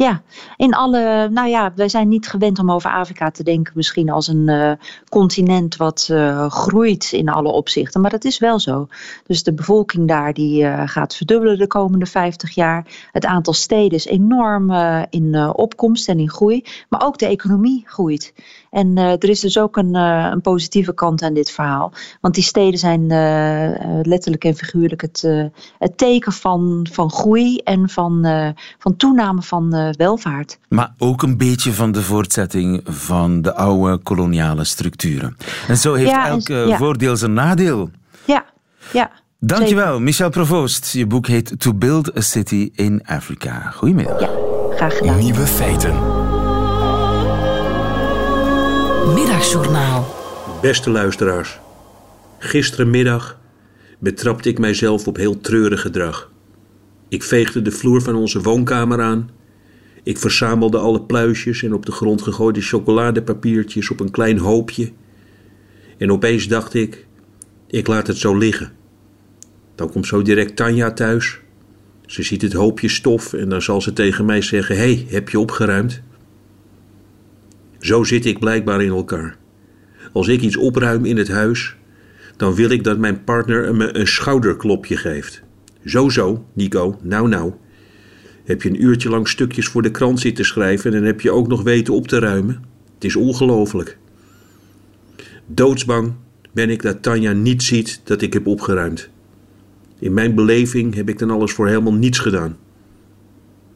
Ja, 0.00 0.22
in 0.56 0.74
alle. 0.74 1.28
Nou 1.30 1.48
ja, 1.48 1.72
wij 1.74 1.88
zijn 1.88 2.08
niet 2.08 2.28
gewend 2.28 2.58
om 2.58 2.70
over 2.70 2.90
Afrika 2.90 3.30
te 3.30 3.42
denken, 3.42 3.72
misschien 3.76 4.10
als 4.10 4.26
een 4.26 4.48
uh, 4.48 4.72
continent 5.08 5.76
wat 5.76 6.08
uh, 6.10 6.50
groeit 6.50 7.12
in 7.12 7.28
alle 7.28 7.48
opzichten. 7.48 8.00
Maar 8.00 8.10
dat 8.10 8.24
is 8.24 8.38
wel 8.38 8.58
zo. 8.58 8.88
Dus 9.26 9.42
de 9.42 9.54
bevolking 9.54 10.08
daar 10.08 10.32
die 10.32 10.62
uh, 10.62 10.82
gaat 10.84 11.16
verdubbelen 11.16 11.58
de 11.58 11.66
komende 11.66 12.06
50 12.06 12.50
jaar. 12.54 13.08
Het 13.12 13.24
aantal 13.26 13.52
steden 13.52 13.98
is 13.98 14.06
enorm 14.06 14.72
in 15.10 15.52
opkomst 15.54 16.08
en 16.08 16.18
in 16.18 16.30
groei. 16.30 16.64
Maar 16.88 17.04
ook 17.04 17.18
de 17.18 17.26
economie 17.26 17.82
groeit. 17.86 18.32
En 18.70 18.96
er 18.96 19.28
is 19.28 19.40
dus 19.40 19.58
ook 19.58 19.76
een, 19.76 19.94
een, 19.94 20.40
positieve 20.40 20.94
kant 20.94 21.22
aan 21.22 21.34
dit 21.34 21.50
verhaal. 21.50 21.92
Want 22.20 22.34
die 22.34 22.44
steden 22.44 22.78
zijn 22.78 23.06
letterlijk 24.02 24.44
en 24.44 24.54
figuurlijk 24.54 25.00
het, 25.00 25.50
het 25.78 25.98
teken 25.98 26.32
van, 26.32 26.86
van 26.92 27.10
groei 27.10 27.56
en 27.56 27.88
van, 27.88 28.26
van 28.78 28.96
toename 28.96 29.42
van 29.42 29.94
welvaart. 29.96 30.58
Maar 30.68 30.94
ook 30.98 31.22
een 31.22 31.36
beetje 31.36 31.72
van 31.72 31.92
de 31.92 32.02
voortzetting 32.02 32.80
van 32.84 33.42
de 33.42 33.54
oude 33.54 33.98
koloniale 33.98 34.64
structuren. 34.64 35.36
En 35.68 35.76
zo 35.76 35.94
heeft 35.94 36.10
Ja, 36.10 36.26
elk 36.26 36.48
eh, 36.48 36.66
ja. 36.66 36.76
voordeel 36.76 37.16
zijn 37.16 37.32
nadeel. 37.32 37.90
Ja, 38.24 38.44
ja. 38.92 39.10
Dankjewel, 39.38 40.00
Michel 40.00 40.30
Provoost. 40.30 40.92
Je 40.92 41.06
boek 41.06 41.26
heet 41.26 41.60
To 41.60 41.74
Build 41.74 42.16
a 42.16 42.20
City 42.20 42.70
in 42.74 43.02
Africa. 43.06 43.70
Goedemiddag. 43.70 44.20
Ja, 44.20 44.28
graag 44.70 44.96
gedaan. 44.96 45.18
Nieuwe 45.18 45.46
feiten. 45.46 46.19
Middagjournaal. 49.06 50.14
Beste 50.62 50.90
luisteraars, 50.90 51.58
gisterenmiddag 52.38 53.38
betrapte 53.98 54.48
ik 54.48 54.58
mijzelf 54.58 55.06
op 55.06 55.16
heel 55.16 55.40
treurig 55.40 55.80
gedrag. 55.80 56.30
Ik 57.08 57.22
veegde 57.22 57.62
de 57.62 57.70
vloer 57.70 58.02
van 58.02 58.14
onze 58.14 58.40
woonkamer 58.40 59.00
aan. 59.00 59.30
Ik 60.02 60.18
verzamelde 60.18 60.78
alle 60.78 61.02
pluisjes 61.02 61.62
en 61.62 61.74
op 61.74 61.86
de 61.86 61.92
grond 61.92 62.22
gegooide 62.22 62.60
chocoladepapiertjes 62.60 63.90
op 63.90 64.00
een 64.00 64.10
klein 64.10 64.38
hoopje. 64.38 64.92
En 65.98 66.12
opeens 66.12 66.48
dacht 66.48 66.74
ik, 66.74 67.06
ik 67.66 67.86
laat 67.86 68.06
het 68.06 68.16
zo 68.16 68.36
liggen. 68.36 68.72
Dan 69.74 69.90
komt 69.90 70.06
zo 70.06 70.22
direct 70.22 70.56
Tanja 70.56 70.92
thuis. 70.92 71.40
Ze 72.06 72.22
ziet 72.22 72.42
het 72.42 72.52
hoopje 72.52 72.88
stof 72.88 73.32
en 73.32 73.48
dan 73.48 73.62
zal 73.62 73.80
ze 73.80 73.92
tegen 73.92 74.24
mij 74.24 74.42
zeggen: 74.42 74.76
hey, 74.76 75.06
heb 75.08 75.28
je 75.28 75.40
opgeruimd? 75.40 76.02
Zo 77.80 78.04
zit 78.04 78.24
ik 78.24 78.38
blijkbaar 78.38 78.82
in 78.82 78.90
elkaar. 78.90 79.36
Als 80.12 80.28
ik 80.28 80.40
iets 80.40 80.56
opruim 80.56 81.04
in 81.04 81.16
het 81.16 81.28
huis, 81.28 81.76
dan 82.36 82.54
wil 82.54 82.70
ik 82.70 82.84
dat 82.84 82.98
mijn 82.98 83.24
partner 83.24 83.74
me 83.74 83.96
een 83.96 84.06
schouderklopje 84.06 84.96
geeft. 84.96 85.42
Zo 85.84 86.08
zo, 86.08 86.44
Nico, 86.52 86.98
nou 87.02 87.28
nou. 87.28 87.52
Heb 88.44 88.62
je 88.62 88.68
een 88.68 88.82
uurtje 88.82 89.08
lang 89.08 89.28
stukjes 89.28 89.68
voor 89.68 89.82
de 89.82 89.90
krant 89.90 90.20
zitten 90.20 90.44
schrijven 90.44 90.94
en 90.94 91.04
heb 91.04 91.20
je 91.20 91.30
ook 91.30 91.48
nog 91.48 91.62
weten 91.62 91.94
op 91.94 92.08
te 92.08 92.18
ruimen? 92.18 92.64
Het 92.94 93.04
is 93.04 93.16
ongelooflijk. 93.16 93.98
Doodsbang 95.46 96.12
ben 96.52 96.70
ik 96.70 96.82
dat 96.82 97.02
Tanja 97.02 97.32
niet 97.32 97.62
ziet 97.62 98.00
dat 98.04 98.22
ik 98.22 98.32
heb 98.32 98.46
opgeruimd. 98.46 99.10
In 99.98 100.12
mijn 100.12 100.34
beleving 100.34 100.94
heb 100.94 101.08
ik 101.08 101.18
dan 101.18 101.30
alles 101.30 101.52
voor 101.52 101.68
helemaal 101.68 101.94
niets 101.94 102.18
gedaan. 102.18 102.56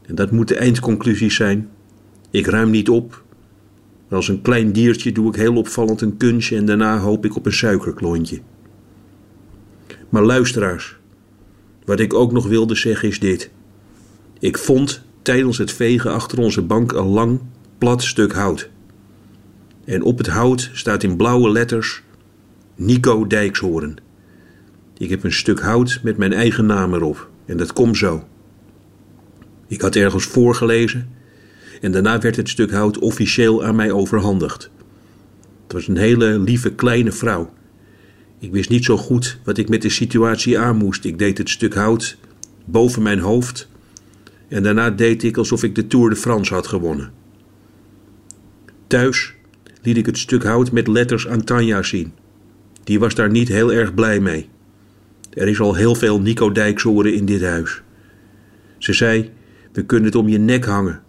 En 0.06 0.14
dat 0.14 0.30
moet 0.30 0.48
de 0.48 0.56
eindconclusie 0.56 1.30
zijn. 1.30 1.68
Ik 2.30 2.46
ruim 2.46 2.70
niet 2.70 2.88
op, 2.88 3.23
als 4.14 4.28
een 4.28 4.42
klein 4.42 4.72
diertje 4.72 5.12
doe 5.12 5.28
ik 5.28 5.34
heel 5.34 5.56
opvallend 5.56 6.00
een 6.00 6.16
kunstje 6.16 6.56
en 6.56 6.66
daarna 6.66 6.98
hoop 6.98 7.24
ik 7.24 7.36
op 7.36 7.46
een 7.46 7.52
suikerklontje. 7.52 8.40
Maar 10.08 10.22
luisteraars, 10.22 10.96
wat 11.84 12.00
ik 12.00 12.14
ook 12.14 12.32
nog 12.32 12.46
wilde 12.46 12.74
zeggen 12.74 13.08
is 13.08 13.20
dit. 13.20 13.50
Ik 14.38 14.58
vond 14.58 15.02
tijdens 15.22 15.58
het 15.58 15.72
vegen 15.72 16.12
achter 16.12 16.38
onze 16.38 16.62
bank 16.62 16.92
een 16.92 17.06
lang, 17.06 17.40
plat 17.78 18.02
stuk 18.02 18.32
hout. 18.32 18.70
En 19.84 20.02
op 20.02 20.18
het 20.18 20.26
hout 20.26 20.70
staat 20.72 21.02
in 21.02 21.16
blauwe 21.16 21.50
letters 21.50 22.02
Nico 22.74 23.26
Dijkshoorn. 23.26 23.96
Ik 24.98 25.10
heb 25.10 25.24
een 25.24 25.32
stuk 25.32 25.60
hout 25.60 26.00
met 26.02 26.16
mijn 26.16 26.32
eigen 26.32 26.66
naam 26.66 26.94
erop 26.94 27.30
en 27.46 27.56
dat 27.56 27.72
komt 27.72 27.96
zo. 27.96 28.24
Ik 29.66 29.80
had 29.80 29.96
ergens 29.96 30.24
voorgelezen 30.24 31.08
en 31.84 31.92
daarna 31.92 32.18
werd 32.18 32.36
het 32.36 32.48
stuk 32.48 32.70
hout 32.70 32.98
officieel 32.98 33.64
aan 33.64 33.76
mij 33.76 33.92
overhandigd. 33.92 34.70
Het 35.62 35.72
was 35.72 35.88
een 35.88 35.96
hele 35.96 36.38
lieve 36.38 36.74
kleine 36.74 37.12
vrouw. 37.12 37.52
Ik 38.38 38.52
wist 38.52 38.70
niet 38.70 38.84
zo 38.84 38.96
goed 38.96 39.38
wat 39.44 39.58
ik 39.58 39.68
met 39.68 39.82
de 39.82 39.88
situatie 39.88 40.58
aan 40.58 40.76
moest. 40.76 41.04
Ik 41.04 41.18
deed 41.18 41.38
het 41.38 41.50
stuk 41.50 41.74
hout 41.74 42.16
boven 42.64 43.02
mijn 43.02 43.18
hoofd 43.18 43.68
en 44.48 44.62
daarna 44.62 44.90
deed 44.90 45.22
ik 45.22 45.36
alsof 45.36 45.62
ik 45.62 45.74
de 45.74 45.86
Tour 45.86 46.10
de 46.10 46.16
France 46.16 46.54
had 46.54 46.66
gewonnen. 46.66 47.12
Thuis 48.86 49.34
liet 49.82 49.96
ik 49.96 50.06
het 50.06 50.18
stuk 50.18 50.42
hout 50.42 50.72
met 50.72 50.86
letters 50.86 51.28
aan 51.28 51.44
Tanja 51.44 51.82
zien. 51.82 52.12
Die 52.84 52.98
was 52.98 53.14
daar 53.14 53.30
niet 53.30 53.48
heel 53.48 53.72
erg 53.72 53.94
blij 53.94 54.20
mee. 54.20 54.48
Er 55.30 55.48
is 55.48 55.60
al 55.60 55.74
heel 55.74 55.94
veel 55.94 56.20
Nico 56.20 56.52
Dijkshoren 56.52 57.14
in 57.14 57.24
dit 57.24 57.42
huis. 57.42 57.82
Ze 58.78 58.92
zei: 58.92 59.30
We 59.72 59.84
kunnen 59.84 60.06
het 60.06 60.16
om 60.16 60.28
je 60.28 60.38
nek 60.38 60.64
hangen 60.64 61.03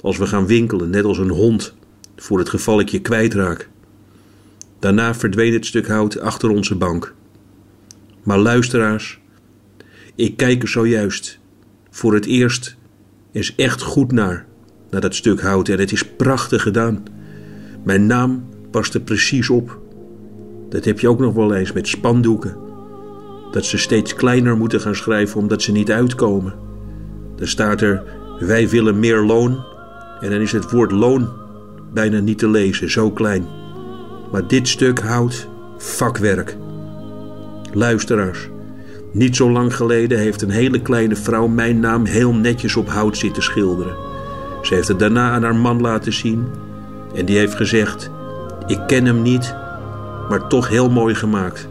als 0.00 0.18
we 0.18 0.26
gaan 0.26 0.46
winkelen, 0.46 0.90
net 0.90 1.04
als 1.04 1.18
een 1.18 1.30
hond, 1.30 1.74
voor 2.16 2.38
het 2.38 2.48
geval 2.48 2.80
ik 2.80 2.88
je 2.88 3.00
kwijtraak. 3.00 3.68
Daarna 4.78 5.14
verdween 5.14 5.52
het 5.52 5.66
stuk 5.66 5.88
hout 5.88 6.20
achter 6.20 6.50
onze 6.50 6.74
bank. 6.74 7.14
Maar 8.22 8.38
luisteraars, 8.38 9.20
ik 10.14 10.36
kijk 10.36 10.62
er 10.62 10.68
zojuist 10.68 11.38
voor 11.90 12.14
het 12.14 12.26
eerst 12.26 12.76
eens 13.32 13.54
echt 13.54 13.82
goed 13.82 14.12
naar, 14.12 14.46
naar 14.90 15.00
dat 15.00 15.14
stuk 15.14 15.40
hout 15.40 15.68
en 15.68 15.78
het 15.78 15.92
is 15.92 16.04
prachtig 16.04 16.62
gedaan. 16.62 17.02
Mijn 17.84 18.06
naam 18.06 18.48
past 18.70 18.94
er 18.94 19.00
precies 19.00 19.50
op. 19.50 19.78
Dat 20.68 20.84
heb 20.84 21.00
je 21.00 21.08
ook 21.08 21.18
nog 21.18 21.34
wel 21.34 21.54
eens 21.54 21.72
met 21.72 21.88
spandoeken. 21.88 22.56
Dat 23.52 23.64
ze 23.64 23.78
steeds 23.78 24.14
kleiner 24.14 24.56
moeten 24.56 24.80
gaan 24.80 24.94
schrijven 24.94 25.40
omdat 25.40 25.62
ze 25.62 25.72
niet 25.72 25.90
uitkomen. 25.90 26.54
Dan 27.36 27.46
staat 27.46 27.80
er: 27.80 28.02
Wij 28.38 28.68
willen 28.68 28.98
meer 28.98 29.20
loon. 29.20 29.64
En 30.20 30.30
dan 30.30 30.40
is 30.40 30.52
het 30.52 30.70
woord 30.70 30.90
loon 30.90 31.28
bijna 31.92 32.18
niet 32.18 32.38
te 32.38 32.48
lezen, 32.48 32.90
zo 32.90 33.10
klein. 33.10 33.46
Maar 34.32 34.46
dit 34.46 34.68
stuk 34.68 35.00
houdt 35.00 35.48
vakwerk. 35.76 36.56
Luisteraars, 37.72 38.48
niet 39.12 39.36
zo 39.36 39.50
lang 39.50 39.76
geleden 39.76 40.18
heeft 40.18 40.42
een 40.42 40.50
hele 40.50 40.82
kleine 40.82 41.16
vrouw 41.16 41.46
mijn 41.46 41.80
naam 41.80 42.04
heel 42.04 42.34
netjes 42.34 42.76
op 42.76 42.88
hout 42.88 43.16
zitten 43.16 43.42
schilderen. 43.42 43.96
Ze 44.62 44.74
heeft 44.74 44.88
het 44.88 44.98
daarna 44.98 45.30
aan 45.30 45.42
haar 45.42 45.56
man 45.56 45.80
laten 45.80 46.12
zien 46.12 46.46
en 47.14 47.24
die 47.24 47.38
heeft 47.38 47.54
gezegd: 47.54 48.10
Ik 48.66 48.80
ken 48.86 49.04
hem 49.04 49.22
niet, 49.22 49.54
maar 50.28 50.46
toch 50.48 50.68
heel 50.68 50.90
mooi 50.90 51.14
gemaakt. 51.14 51.68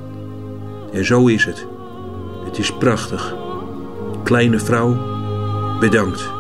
En 0.94 1.06
zo 1.06 1.28
is 1.28 1.46
het. 1.46 1.68
Het 2.46 2.58
is 2.58 2.74
prachtig. 2.78 3.36
Kleine 4.24 4.60
vrouw, 4.60 4.98
bedankt. 5.80 6.37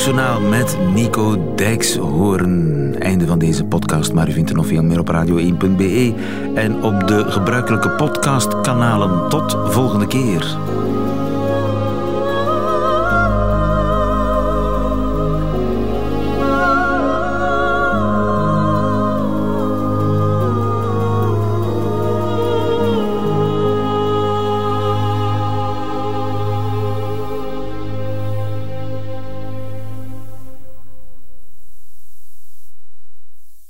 Middagjournaal 0.00 0.40
met 0.40 0.78
Nico 0.94 1.54
Dijkshoorn. 1.54 2.96
Einde 2.98 3.26
van 3.26 3.38
deze 3.38 3.64
podcast, 3.64 4.12
maar 4.12 4.28
u 4.28 4.32
vindt 4.32 4.50
er 4.50 4.56
nog 4.56 4.66
veel 4.66 4.82
meer 4.82 4.98
op 4.98 5.10
radio1.be 5.10 6.14
en 6.54 6.82
op 6.82 7.08
de 7.08 7.24
gebruikelijke 7.30 7.90
podcastkanalen. 7.90 9.28
Tot 9.28 9.56
volgende 9.64 10.06
keer. 10.06 10.56